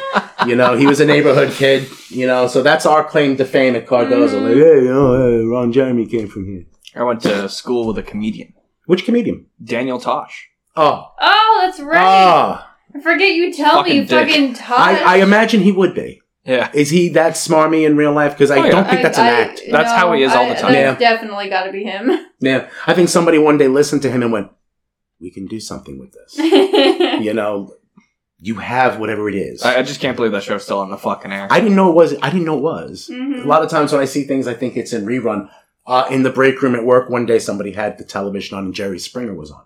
[0.47, 1.87] you know, he was a neighborhood kid.
[2.09, 4.41] You know, so that's our claim to fame at Cardozo.
[4.41, 4.45] Mhm.
[4.49, 6.65] Like, hey, you know, hey, Ron Jeremy came from here.
[6.97, 8.55] I went to school with a comedian,
[8.87, 9.47] Which comedian?
[9.63, 10.49] Daniel Tosh.
[10.75, 12.01] Oh, Oh, that's right.
[12.03, 12.73] ah.
[12.95, 14.29] I forget you tell me, you Fucking dick.
[14.35, 14.79] fucking touch.
[14.79, 16.23] I, I imagine he would be.
[16.47, 16.71] Yeah.
[16.73, 18.33] Is he that smarmy in real life?
[18.33, 18.71] Because I Oh, yeah.
[18.71, 19.61] don't think that's an act.
[19.71, 20.73] That's how he is all the time.
[20.73, 21.11] That's Yeah.
[21.17, 22.11] definitely got to be him.
[22.41, 24.51] Yeah, I think somebody one day listened to him and went,
[25.21, 26.37] "We can do something with this."
[27.25, 27.73] you know,
[28.39, 29.63] you have whatever it is.
[29.63, 31.49] I, I just can't believe that show's still on the fucking air.
[31.51, 32.15] I didn't know it was.
[32.23, 33.09] I didn't know it was.
[33.11, 33.43] Mhm.
[33.43, 35.49] A lot of times when I see things, I think it's in rerun.
[35.87, 38.75] Uh, in the break room at work, one day somebody had the television on and
[38.75, 39.63] Jerry Springer was on.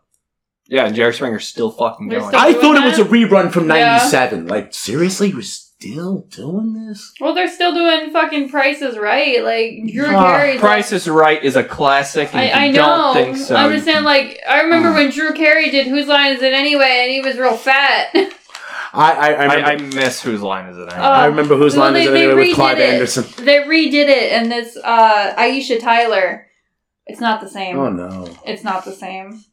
[0.68, 2.30] yeah, Jerry Springer's still fucking They're going.
[2.30, 3.96] still- I doing thought it was a rerun from Yeah.
[3.96, 4.46] '97.
[4.46, 5.42] Like seriously, we're
[5.80, 7.12] still doing this?
[7.20, 9.42] Well, they're still doing fucking prices right.
[9.42, 12.34] Like Drew Ah, Carey's Price is Right is a classic.
[12.34, 12.82] And I, I you know.
[12.82, 13.56] don't think so.
[13.56, 14.94] I'm just saying, like, I remember Mm.
[14.94, 18.08] when Drew Carey did Whose Line Is It Anyway, and he was real fat.
[18.14, 19.66] I I, I remember.
[19.66, 20.82] I, I miss whose line is it?
[20.82, 20.96] Anyway?
[20.98, 21.02] Oh.
[21.02, 22.92] I remember whose Well, line they- is it they anyway with redid Clive it.
[22.94, 23.44] Anderson.
[23.44, 26.46] they redid it, and this uh, Aisha Tyler.
[27.06, 27.78] It's not the same.
[27.78, 28.28] Oh no!
[28.46, 29.44] It's not the same.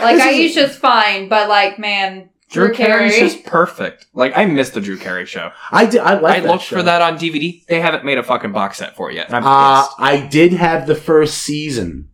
[0.00, 3.28] Like This is- fine, but like, man, Drew Drew Carey's Carey.
[3.28, 4.06] just perfect.
[4.14, 5.50] Like I miss the Drew Carey show.
[5.72, 6.00] I did.
[6.00, 6.36] I like.
[6.36, 6.76] I that looked show.
[6.76, 7.64] for that on DVD.
[7.66, 9.32] They haven't made a fucking box set for it yet.
[9.32, 9.94] I'm Uh, pissed.
[9.98, 12.08] I did have the first season.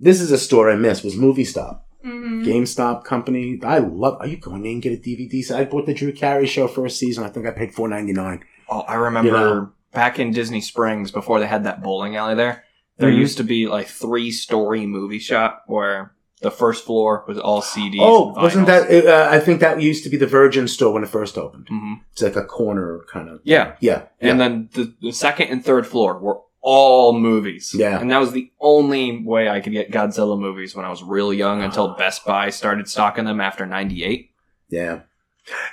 [0.00, 1.04] This is a store I missed.
[1.04, 2.44] Was Movie Stop, Mhm.
[2.44, 3.58] GameStop company.
[3.62, 4.16] I love.
[4.20, 5.42] Are you going in and get a DVD?
[5.42, 7.24] So I bought the Drew Carey show first season.
[7.24, 8.40] I think I paid four ninety nine.
[8.68, 9.68] Oh, I remember You know?
[9.92, 12.64] back in Disney Springs before they had that bowling alley there.
[12.98, 13.16] There Mhm.
[13.18, 16.12] used to be like three story movie shop where
[16.44, 17.98] the first floor was all CDs.
[18.00, 18.82] Oh, wasn't that?
[18.90, 21.66] Uh, I think that used to be the Virgin store when it first opened.
[21.66, 22.00] Mhm.
[22.12, 23.40] It's like a corner kind of.
[23.44, 24.02] Yeah, Yeah.
[24.20, 24.42] and yeah.
[24.48, 27.74] then the, the second and third floor were all movies.
[27.76, 27.98] Yeah.
[28.00, 31.32] and that was the only way I could get Godzilla movies when I was real
[31.32, 31.96] young until Ah.
[31.96, 34.30] Best Buy started stocking them after '98.
[34.70, 35.00] Yeah.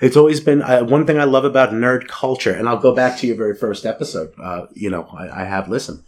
[0.02, 3.18] It's always been uh, one thing I love about nerd culture, and I'll go back
[3.20, 4.34] to your very first episode.
[4.38, 6.04] Uh, you know, I, I have listened.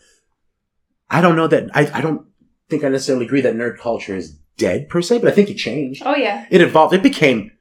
[1.10, 2.26] I don't know that I, I don't
[2.70, 5.56] think I necessarily agree that nerd culture is dead per se, but I think it
[5.56, 6.04] changed.
[6.06, 6.46] Oh yeah.
[6.50, 6.94] It evolved.
[6.94, 7.52] It became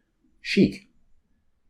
[0.40, 0.88] chic.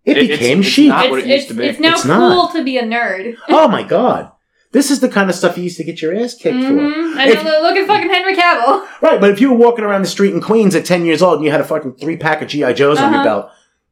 [0.05, 0.89] It, It- became it's chic.
[0.89, 1.64] not It's, what it it's, used to be.
[1.66, 2.53] it's now It's cool not.
[2.55, 3.37] to be a nerd.
[3.49, 4.33] oh my god,
[4.73, 7.16] this is the kind of stuff you used to get your ass kicked Mhm.
[7.16, 7.61] I If- know.
[7.62, 8.87] Look at fucking Henry Cavill.
[8.87, 9.07] for.
[9.07, 11.37] Right, but if you were walking around the street in Queens at ten years old
[11.37, 13.25] and you had a fucking three pack of GI Joes on your Uh-huh.
[13.25, 13.51] belt,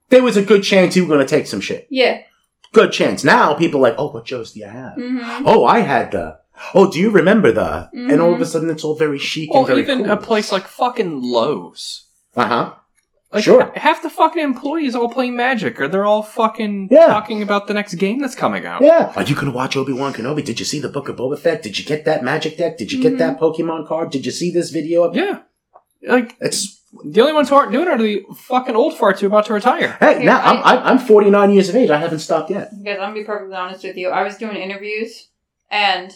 [0.09, 1.87] there was a good chance you were going to take some shit.
[1.91, 2.18] Yeah.
[2.72, 3.22] Good chance.
[3.24, 4.95] Now people are like, oh, what Joes do you have?
[4.95, 6.39] hmm Oh, I had the.
[6.74, 7.88] Oh, do you remember the?
[7.92, 8.48] And all of a Mhm.
[8.48, 10.11] sudden, it's all very chic Well, and very even cool.
[10.12, 12.06] a place like fucking Lowe's.
[12.36, 12.70] uh huh.
[13.32, 13.70] Like, Sure.
[13.76, 17.06] Half the fucking employees all play Magic, or they're all fucking Yeah.
[17.06, 18.82] talking about the next game that's coming out.
[18.82, 19.12] Yeah.
[19.14, 20.44] Are you gonna watch Obi Wan Kenobi?
[20.44, 21.62] Did you see the Book of Boba Fett?
[21.62, 22.76] Did you get that Magic deck?
[22.76, 23.18] Did you get Mhm.
[23.18, 24.11] that Pokemon card?
[24.11, 25.04] Did you see this video?
[25.04, 25.38] of Yeah.
[26.06, 29.26] Like, It's the only ones who aren't doing it are the fucking old farts who
[29.26, 29.96] are about to retire.
[30.00, 30.14] hey.
[30.16, 31.88] Here, now I'm, I- I'm I'm 49 years of age.
[31.90, 32.70] I haven't stopped yet.
[32.84, 34.08] Guys, I'm gonna be perfectly honest with you.
[34.08, 35.28] I was doing interviews,
[35.70, 36.11] and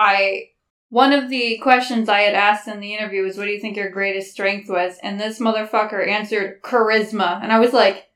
[0.00, 0.46] I
[0.88, 3.76] one of the questions I had asked in the interview was, "What do you think
[3.76, 8.06] your greatest strength was?" And this motherfucker answered charisma, and I was like,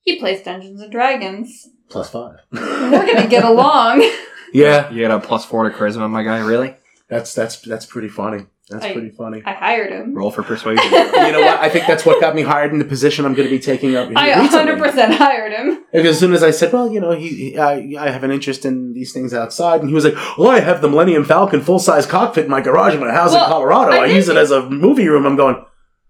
[0.00, 1.68] "He plays Dungeons and Dragons.
[1.88, 2.40] Plus five.
[2.50, 4.02] We're gonna get along."
[4.52, 4.90] yeah.
[4.90, 6.40] You got a plus four to charisma, my guy.
[6.40, 6.74] Really?
[7.08, 8.46] That's that's that's pretty funny.
[8.70, 9.42] That's I- pretty funny.
[9.44, 10.14] I hired him.
[10.14, 10.84] Roll for persuasion.
[10.92, 11.00] you
[11.32, 11.58] know what?
[11.60, 13.96] I think that's what got me hired in the position I'm going to be taking
[13.96, 14.10] up.
[14.16, 14.72] I recently.
[14.74, 15.84] 100% hired him.
[15.92, 18.30] Because as soon as I said, well, you know, he, he I, I have an
[18.30, 21.60] interest in these things outside, and he was like, well, I have the Millennium Falcon
[21.60, 23.92] full size cockpit in my garage in my house Well, in Colorado.
[23.92, 25.26] I I, use it as a movie room.
[25.26, 25.56] I'm going,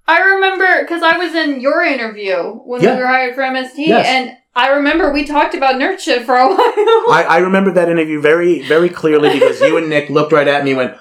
[0.06, 2.96] I remember because I was in your interview when Yeah.
[2.96, 4.06] we were hired for MST, Yes.
[4.06, 6.58] and I remember we talked about nerd shit for a while.
[6.58, 10.64] I, I remember that interview very, very clearly because you and Nick looked right at
[10.64, 10.96] me and went,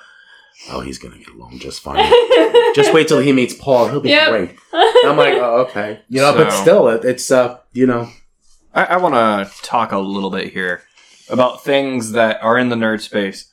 [0.69, 2.03] oh, he's going to get along just fine.
[2.75, 3.87] just wait till he meets Paul.
[3.89, 4.29] He'll be Yep.
[4.29, 4.49] great.
[4.73, 6.01] And I'm like, oh, okay.
[6.09, 8.09] You know, but still, it, it's, uh, you know,
[8.73, 10.83] I, I want to talk a little bit here
[11.29, 13.51] about things that are in the nerd space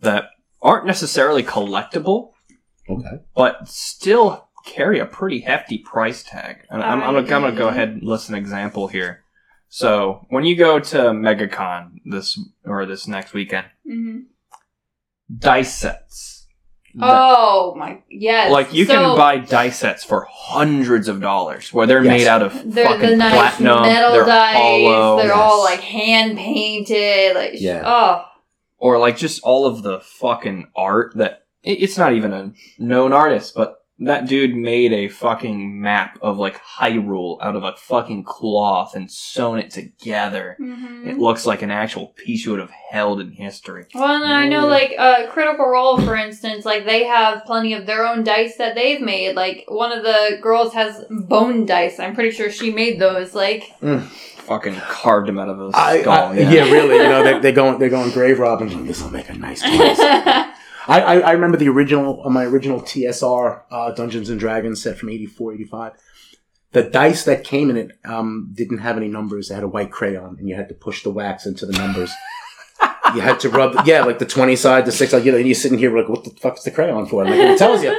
[0.00, 0.30] that
[0.62, 2.32] aren't necessarily collectible,
[2.88, 3.22] okay.
[3.34, 6.64] but still carry a pretty hefty price tag.
[6.70, 9.20] And I'm, I'm, gonna- I'm going to go ahead and list an example here.
[9.68, 14.20] So when you go to MegaCon this or this next weekend, hmm
[15.36, 16.33] dice sets.
[17.00, 18.50] Oh my yes!
[18.52, 22.18] Like you So, can buy dice sets for hundreds of dollars, where they're Yes.
[22.20, 24.56] made out of They're fucking the nice platinum, metal they're dice.
[24.56, 27.34] hollow, they're all like hand painted.
[27.34, 27.82] Like Yeah.
[27.84, 28.24] oh
[28.78, 33.54] or like just all of the fucking art that it's not even a known artist,
[33.54, 38.96] but that dude made a fucking map of like Hyrule out of a fucking cloth
[38.96, 40.56] and sewn it together.
[40.60, 41.06] Mhm.
[41.06, 43.86] It looks like an actual piece you would have held in history.
[43.94, 47.86] Well, and I know, like, uh, Critical Role, for instance, like, they have plenty of
[47.86, 49.36] their own dice that they've made.
[49.36, 51.98] Like, one of the girls has bone dice.
[52.00, 53.34] I'm pretty sure she made those.
[53.34, 56.32] Like, Fucking carved him out of a I, skull.
[56.32, 56.64] I, yeah.
[56.70, 56.96] really.
[56.96, 58.86] You know, they, they're going, they're going grave robbing.
[58.86, 60.44] This will make a nice toy.
[60.86, 64.98] I, I, I remember the original, uh, my original TSR uh, Dungeons and Dragons set
[64.98, 65.92] from 84, 85.
[66.72, 69.50] The dice that came in it um, didn't have any numbers.
[69.50, 72.10] It had a white crayon, and you had to push the wax into the numbers.
[73.14, 75.46] you had to rub, yeah, like the 20 side, the 6 side, you know, and
[75.46, 77.22] you're sitting here like, what the fuck is the crayon for?
[77.22, 77.98] And like, it tells you.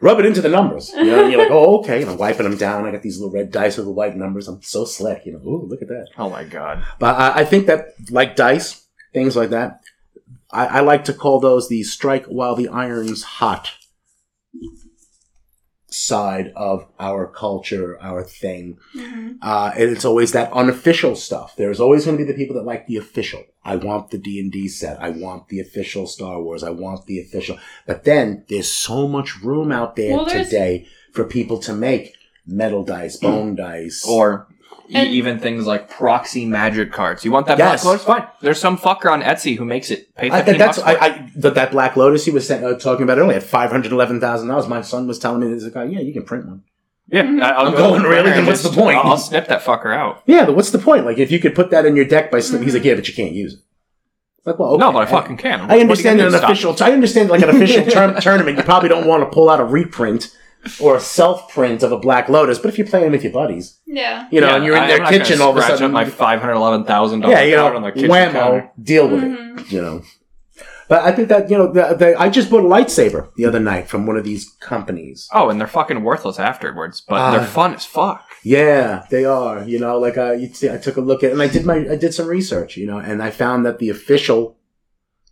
[0.00, 0.92] rub it into the numbers.
[0.94, 2.02] You know, and you're like, oh, okay.
[2.02, 2.84] And I'm wiping them down.
[2.84, 4.48] I got these little red dice with the white numbers.
[4.48, 5.24] I'm so slick.
[5.24, 6.08] You know, ooh, look at that.
[6.18, 6.84] Oh my god.
[6.98, 9.80] But I, I think that, like dice, things like that,
[10.54, 13.72] I, I like to call those the strike while the iron's hot
[15.88, 18.78] side of our culture, our thing.
[18.96, 19.38] Mhm.
[19.40, 21.54] Uh, and it's always that unofficial stuff.
[21.56, 23.44] There's always going to be the people that like the official.
[23.64, 25.00] I want the D and D set.
[25.00, 26.64] I want the official Star Wars.
[26.64, 27.58] I want the official.
[27.86, 32.14] But then there's so much room out there Well, today for people to make
[32.46, 34.48] metal dice, bone dice, Or
[34.92, 37.24] And- even things like proxy magic cards.
[37.24, 37.82] You want that Yes.
[37.82, 38.04] Black Lotus?
[38.06, 38.26] Fine.
[38.42, 40.14] There's some fucker on Etsy who makes it.
[40.16, 41.02] Pay I, fifteen that's I, it.
[41.02, 43.92] I that, that Black Lotus he was saying, uh, talking about earlier at five hundred
[43.92, 44.68] eleven thousand dollars.
[44.68, 46.62] My son was telling me this guy, yeah, you can print one.
[47.08, 47.42] yeah, Mhm.
[47.42, 48.30] I- I'll I'm go going, really?
[48.30, 48.98] Then what's just- the point?
[48.98, 50.22] I'll, I'll snip that fucker out.
[50.26, 51.04] Yeah, but what's the point?
[51.06, 53.08] Like if you could put that in your deck by snip, he's like, yeah, but
[53.08, 53.60] you can't use it.
[54.44, 54.80] Like, well, okay.
[54.80, 55.60] No, but I fucking can.
[55.62, 56.76] What- I understand are you in gonna an official.
[56.80, 58.58] I understand like an official term, tournament.
[58.58, 60.36] You probably don't want to pull out a reprint
[60.80, 62.58] or a self print of a Black Lotus.
[62.58, 64.26] But if you're playing with your buddies, Yeah.
[64.30, 66.04] you know, Yeah, and you're in I- their I'm kitchen, all of a sudden, my
[66.04, 67.36] five hundred eleven thousand dollars.
[67.38, 68.70] yeah, you know, on the kitchen whammo, counter.
[68.82, 69.60] deal with Mhm.
[69.60, 69.72] it.
[69.72, 70.02] You know.
[70.86, 73.58] But I think that you know, the, the, I just bought a lightsaber the other
[73.58, 75.28] night from one of these companies.
[75.32, 77.30] Oh, and they're fucking worthless afterwards, but Ah.
[77.32, 78.22] they're fun as fuck.
[78.42, 79.64] Yeah, they are.
[79.64, 81.76] You know, like uh, you see, I took a look at, and I did my,
[81.90, 82.76] I did some research.
[82.76, 84.58] You know, and I found that the official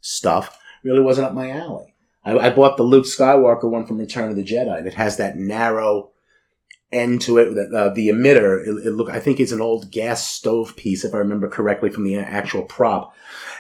[0.01, 1.92] stuff really wasn't up my alley.
[2.25, 5.17] I, I bought the Luke Skywalker one from Return of the Jedi, and it has
[5.17, 6.11] that narrow
[6.93, 7.55] end to it.
[7.55, 11.05] That uh, the emitter, it, it look, I think it's an old gas stove piece,
[11.05, 13.15] if I remember correctly, from the actual prop.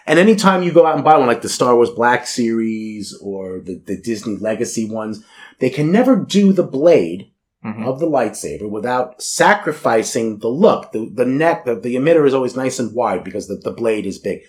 [0.06, 3.60] And anytime you go out and buy one, like the Star Wars Black Series or
[3.60, 5.24] the, the Disney Legacy ones,
[5.60, 7.28] they can never do the blade
[7.64, 7.86] Mhm.
[7.86, 10.90] of the lightsaber without sacrificing the look.
[10.90, 14.04] The, the neck, the, the emitter is always nice and wide because the, the blade
[14.04, 14.40] is big.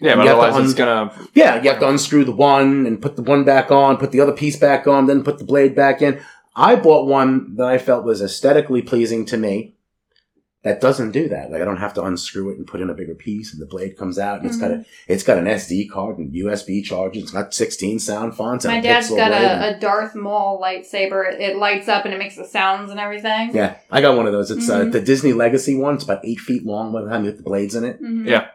[0.00, 1.28] Yeah, but have to otherwise it's gonna.
[1.34, 4.20] Yeah, you have to unscrew the one and put the one back on, put the
[4.20, 6.20] other piece back on, then put the blade back in.
[6.54, 9.74] I bought one that I felt was aesthetically pleasing to me.
[10.64, 11.52] That doesn't do that.
[11.52, 13.66] Like I don't have to unscrew it and put in a bigger piece, and the
[13.66, 14.40] blade comes out.
[14.40, 17.20] And it's got a it's got an SD card and USB charger.
[17.20, 18.64] It's got 16 sound fonts.
[18.64, 21.32] And My a dad's pixel got a, a Darth Maul lightsaber.
[21.32, 23.54] It, it lights up and it makes the sounds and everything.
[23.54, 24.50] Yeah, I got one of those.
[24.50, 24.92] It's uh, Mhm.
[24.92, 25.94] the Disney Legacy one.
[25.94, 28.02] It's about eight feet long by the time you get the blades in it.
[28.02, 28.26] Mhm.
[28.28, 28.48] Yeah.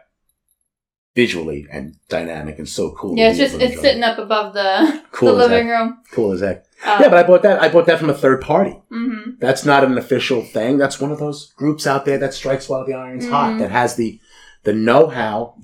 [1.14, 3.16] Visually and dynamic and so cool.
[3.18, 5.78] Yeah, it's just it's sitting up above the Cool the living heck.
[5.80, 5.98] room.
[6.10, 6.64] Cool as heck.
[6.84, 7.60] Uh, yeah, but I bought that.
[7.62, 8.80] I bought that from a third party.
[8.90, 9.38] mhm.
[9.38, 10.78] That's not an official thing.
[10.78, 13.52] That's one of those groups out there that strikes while the iron's hot.
[13.52, 13.58] Mhm.
[13.58, 14.20] That has the
[14.64, 15.56] the know how.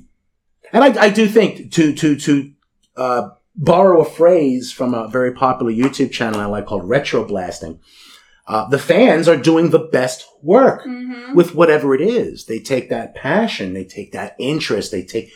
[0.72, 2.52] And I, I do think to to to
[2.96, 7.80] uh, borrow a phrase from a very popular YouTube channel I like called Retro Blasting.
[8.48, 10.84] Uh, the fans are doing the best work.
[10.86, 11.34] Mhm.
[11.34, 12.46] with whatever it is.
[12.46, 15.30] They take that passion, they take that interest, they take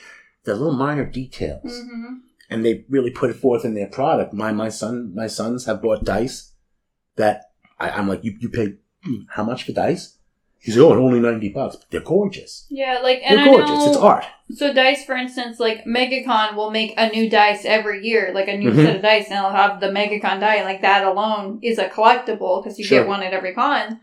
[0.44, 2.20] the little minor details, Mhm.
[2.48, 4.32] and they really put it forth in their product.
[4.32, 6.52] My my son, my sons have bought dice
[7.16, 7.42] that
[7.78, 10.16] I, I'm like, you you paid hmm, how much for dice?
[10.64, 11.76] He's like, oh, only ninety bucks.
[11.90, 12.66] They're gorgeous.
[12.70, 13.68] Yeah, like and They're I gorgeous.
[13.70, 14.24] know, It's art.
[14.54, 18.56] So dice, for instance, like MegaCon will make a new dice every year, like a
[18.56, 18.84] new Mhm.
[18.84, 21.88] set of dice, and it'll have the MegaCon die, and like that alone is a
[21.88, 23.00] collectible because you Sure.
[23.00, 23.98] get one at every con.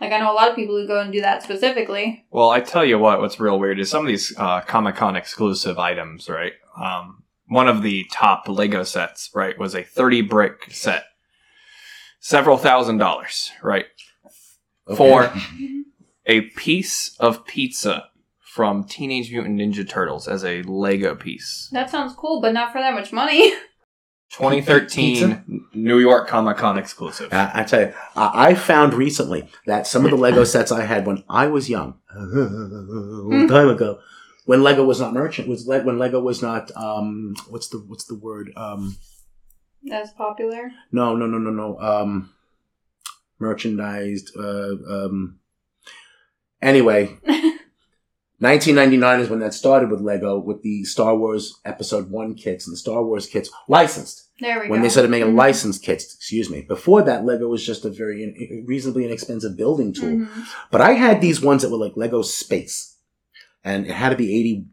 [0.00, 2.26] Like I know a lot of people who go and do that specifically.
[2.30, 5.16] Well, I tell you what, what's real weird is some of these uh, Comic Con
[5.16, 6.52] exclusive items, right?
[6.78, 11.04] Um, one of the top Lego sets, right, was a 30 brick set.
[12.20, 13.86] Several thousand dollars, right?
[14.88, 14.96] Okay.
[14.96, 15.32] For
[16.26, 18.08] a piece of pizza
[18.40, 21.68] from Teenage Mutant Ninja Turtles as a Lego piece.
[21.72, 23.52] That sounds cool, but not for that much money.
[24.30, 27.32] 2013 New York Comic Con exclusive.
[27.32, 30.82] Uh, I tell you, I I found recently that some of the Lego sets I
[30.84, 34.00] had when I was young, a long time ago,
[34.44, 38.06] when Lego was not merchant, was le- when Lego was not um, what's the what's
[38.06, 38.96] the word um,
[39.84, 40.72] That's popular.
[40.90, 41.78] No, no, no, no, no.
[41.78, 42.30] Um,
[43.38, 44.36] merchandised.
[44.36, 45.38] Uh, um,
[46.64, 47.16] anyway,
[48.38, 52.72] 1999 is when that started with Lego with the Star Wars Episode One kits and
[52.72, 54.28] the Star Wars kits licensed.
[54.40, 54.70] There we go.
[54.72, 54.84] When go.
[54.84, 55.36] they started making Mhm.
[55.38, 56.62] licensed kits, excuse me.
[56.62, 60.10] Before that, Lego was just a very in- reasonably inexpensive building tool.
[60.26, 60.28] Mhm.
[60.72, 62.96] But I had these ones that were like Lego Space.
[63.62, 64.66] And it had to be 80,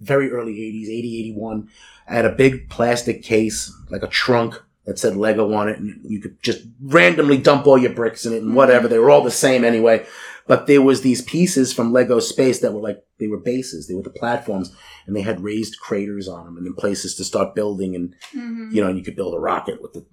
[0.00, 1.68] very early 80s, 80, 81.
[2.08, 4.54] I had a big plastic case, like a trunk
[4.86, 5.78] that said Lego on it.
[5.80, 8.88] And you could just randomly dump all your bricks in it and whatever.
[8.88, 10.06] They were all the same anyway.
[10.48, 13.86] But there was these pieces from Lego Space that were like, they were bases.
[13.86, 14.74] They were the platforms
[15.06, 18.72] and they had raised craters on them and then places to start building and Mhm.
[18.72, 20.04] you know, you could build a rocket with the,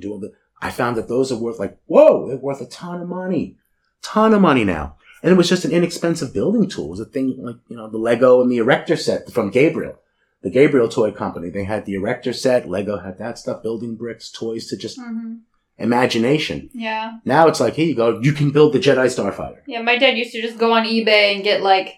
[0.00, 3.00] do all the, I found that those are worth like, whoa, they're worth a ton
[3.00, 3.56] of money.
[4.02, 4.96] Ton of money now.
[5.22, 6.86] And it was just an inexpensive building tool.
[6.86, 9.96] It was a thing like, you know, the Lego and the Erector set from Gabriel.
[10.42, 11.50] The Gabriel toy company.
[11.50, 12.68] They had the Erector set.
[12.68, 15.40] Lego had that stuff, building bricks, toys to just, Mhm.
[15.80, 16.70] Imagination.
[16.72, 17.18] Yeah.
[17.24, 19.60] Now it's like, here you go, you can build the Jedi Starfighter.
[19.66, 21.94] Yeah, my dad used to just go on eBay and get like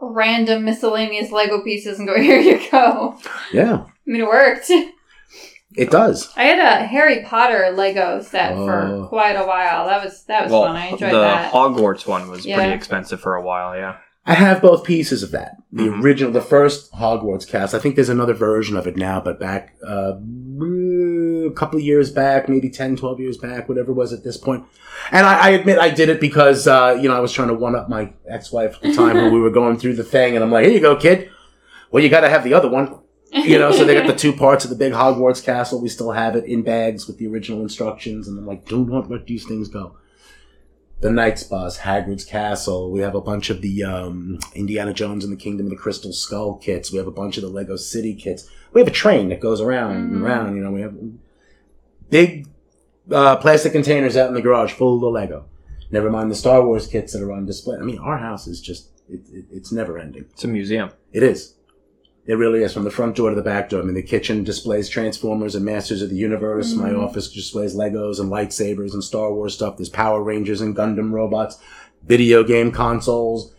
[0.00, 3.18] random miscellaneous Lego pieces and go, here you go.
[3.52, 4.70] Yeah, I mean, it worked.
[5.76, 6.30] it does.
[6.36, 8.66] I had a Harry Potter Lego set Oh.
[8.66, 9.86] for quite a while.
[9.86, 10.76] That was that was well, fun.
[10.76, 11.52] I enjoyed the that.
[11.52, 12.56] Hogwarts one was Yeah.
[12.56, 13.76] pretty expensive for a while.
[13.76, 13.96] Yeah.
[14.26, 15.56] I have both pieces of that.
[15.70, 16.02] The Mhm.
[16.02, 17.74] original, the first Hogwarts cast.
[17.74, 20.12] I think there's another version of it now, but back uh,
[21.46, 24.36] a couple of years back, maybe 10, 12 years back, whatever it was at this
[24.36, 24.64] point.
[25.12, 27.54] And I, I admit I did it because, uh, you know, I was trying to
[27.54, 30.34] one up my ex-wife at the time when we were going through the thing.
[30.34, 31.30] And I'm like, here you go, kid.
[31.90, 32.98] Well, you got to have the other one.
[33.32, 35.80] You know, so they got the two parts of the big Hogwarts castle.
[35.80, 38.28] We still have it in bags with the original instructions.
[38.28, 39.96] And I'm like, do not let these things go
[41.00, 42.90] the Knight's Bus, Hagrid's Castle.
[42.90, 46.12] We have a bunch of the um, Indiana Jones and the Kingdom of the Crystal
[46.14, 46.90] Skull kits.
[46.92, 48.48] We have a bunch of the Lego City kits.
[48.72, 50.22] We have a train that goes around and Mhm.
[50.22, 50.56] around.
[50.56, 50.94] You know, we have
[52.14, 52.46] big
[53.10, 55.46] uh, plastic containers out in the garage full of Lego.
[55.90, 57.76] Never mind the Star Wars kits that are on display.
[57.76, 60.26] I mean, our house is just, it, it, it's never ending.
[60.32, 60.90] It's a museum.
[61.12, 61.54] It is.
[62.26, 63.82] It really is from the front door to the back door.
[63.82, 66.72] I mean, the kitchen displays Transformers and Masters of the Universe.
[66.74, 67.02] My Mhm.
[67.02, 69.76] office displays Legos and lightsabers and Star Wars stuff.
[69.76, 71.58] There's Power Rangers and Gundam robots,
[72.06, 73.52] video game consoles.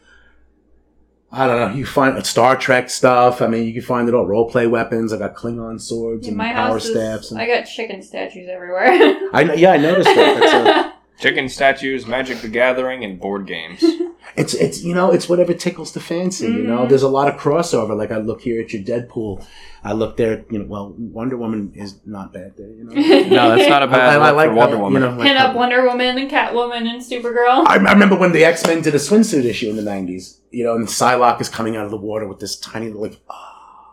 [1.37, 1.77] I don't know.
[1.77, 3.41] You find Star Trek stuff.
[3.41, 4.25] I mean, you can find it all.
[4.25, 5.11] Role play weapons.
[5.11, 7.31] I got Klingon swords Yeah, and power staffs.
[7.31, 8.87] And, I got chicken statues everywhere.
[9.33, 10.93] I yeah, I noticed that.
[11.15, 13.81] It's, Chicken statues, Magic the Gathering, and board games.
[14.35, 16.45] it's it's you know it's whatever tickles the fancy.
[16.47, 16.89] You know, Mhm.
[16.89, 17.95] there's a lot of crossover.
[17.97, 19.45] Like I look here at your Deadpool.
[19.83, 20.43] I look there.
[20.49, 22.67] You know, well, Wonder Woman is not bad there.
[22.69, 22.93] You know.
[23.29, 25.01] no, that's not a bad I, I look like for Wonder Woman.
[25.03, 27.65] You know, like Pin up how- Wonder Woman and Catwoman and Supergirl.
[27.67, 30.39] I, I remember when the X Men did a swimsuit issue in the '90s.
[30.51, 33.19] You know, and Psylocke is coming out of the water with this tiny little, like,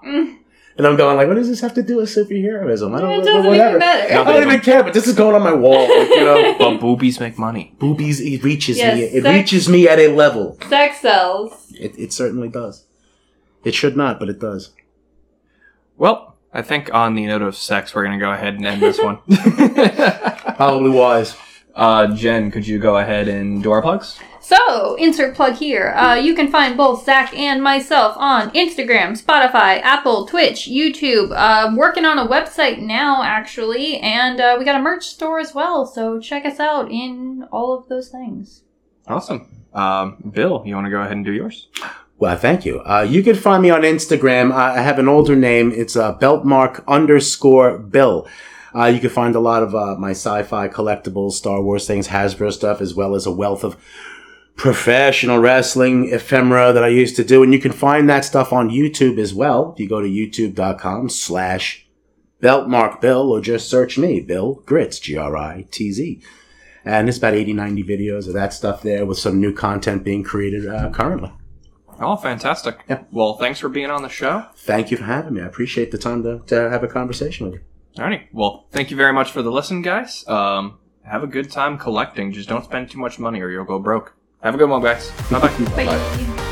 [0.05, 0.39] Mm.
[0.79, 2.97] And I'm going like, what does this have to do with superheroism?
[2.97, 3.68] I don't It doesn't whatever.
[3.77, 4.14] even matter.
[4.14, 5.83] I don't even care, but this is going on my wall.
[5.89, 7.75] Like, you know, but boobies make money.
[7.79, 8.20] boobies.
[8.20, 9.03] It reaches Yes, me.
[9.05, 10.57] It sex- reaches me at a level.
[10.68, 11.70] Sex sells.
[11.79, 12.85] It, it certainly does.
[13.64, 14.73] It should not, but it does.
[15.97, 18.83] Well, I think on the note of sex, we're going to go ahead and end
[18.83, 19.18] this one.
[20.57, 21.37] Probably wise.
[21.75, 24.18] uh, Jen, could you go ahead and do our plugs?
[24.43, 25.90] So, insert plug here.
[25.90, 31.32] Uh, you can find both Zach and myself on Instagram, Spotify, Apple, Twitch, YouTube.
[31.32, 35.55] Uh, working on a website now, actually, and uh, we got a merch store as
[35.55, 35.86] well.
[35.86, 38.62] So check us out in all of those things.
[39.07, 39.64] Awesome.
[39.72, 41.68] Um, Bill, you want to go ahead and do yours?
[42.18, 42.80] Well, thank you.
[42.80, 44.53] Uh, you can find me on Instagram.
[44.53, 45.72] I I have an older name.
[45.72, 48.28] It's uh, Beltmark underscore Bill.
[48.74, 52.53] Uh, you can find a lot of uh, my sci-fi collectibles, Star Wars things, Hasbro
[52.53, 53.76] stuff, as well as a wealth of
[54.57, 57.42] professional wrestling ephemera that I used to do.
[57.42, 59.72] And you can find that stuff on YouTube as well.
[59.72, 61.86] If you go to youtube.com slash
[62.42, 66.22] Beltmark Bill or just search me, Bill Gritz, G-R-I-T-Z.
[66.84, 70.24] And there's about 80, 90 videos of that stuff there with some new content being
[70.24, 71.32] created uh, currently.
[72.00, 72.84] Oh, fantastic.
[72.88, 73.05] Yeah.
[73.12, 74.46] Well, thanks for being on the show.
[74.57, 75.42] Thank you for having me.
[75.42, 78.03] I appreciate the time to, to have a conversation with you.
[78.03, 78.26] Alrighty.
[78.32, 80.26] Well, thank you very much for the listen, guys.
[80.26, 82.32] Um, have a good time collecting.
[82.32, 84.16] Just don't spend too much money or you'll go broke.
[84.43, 85.11] Have a good one, guys.
[85.30, 85.86] Bye bye.
[85.86, 86.49] Bye.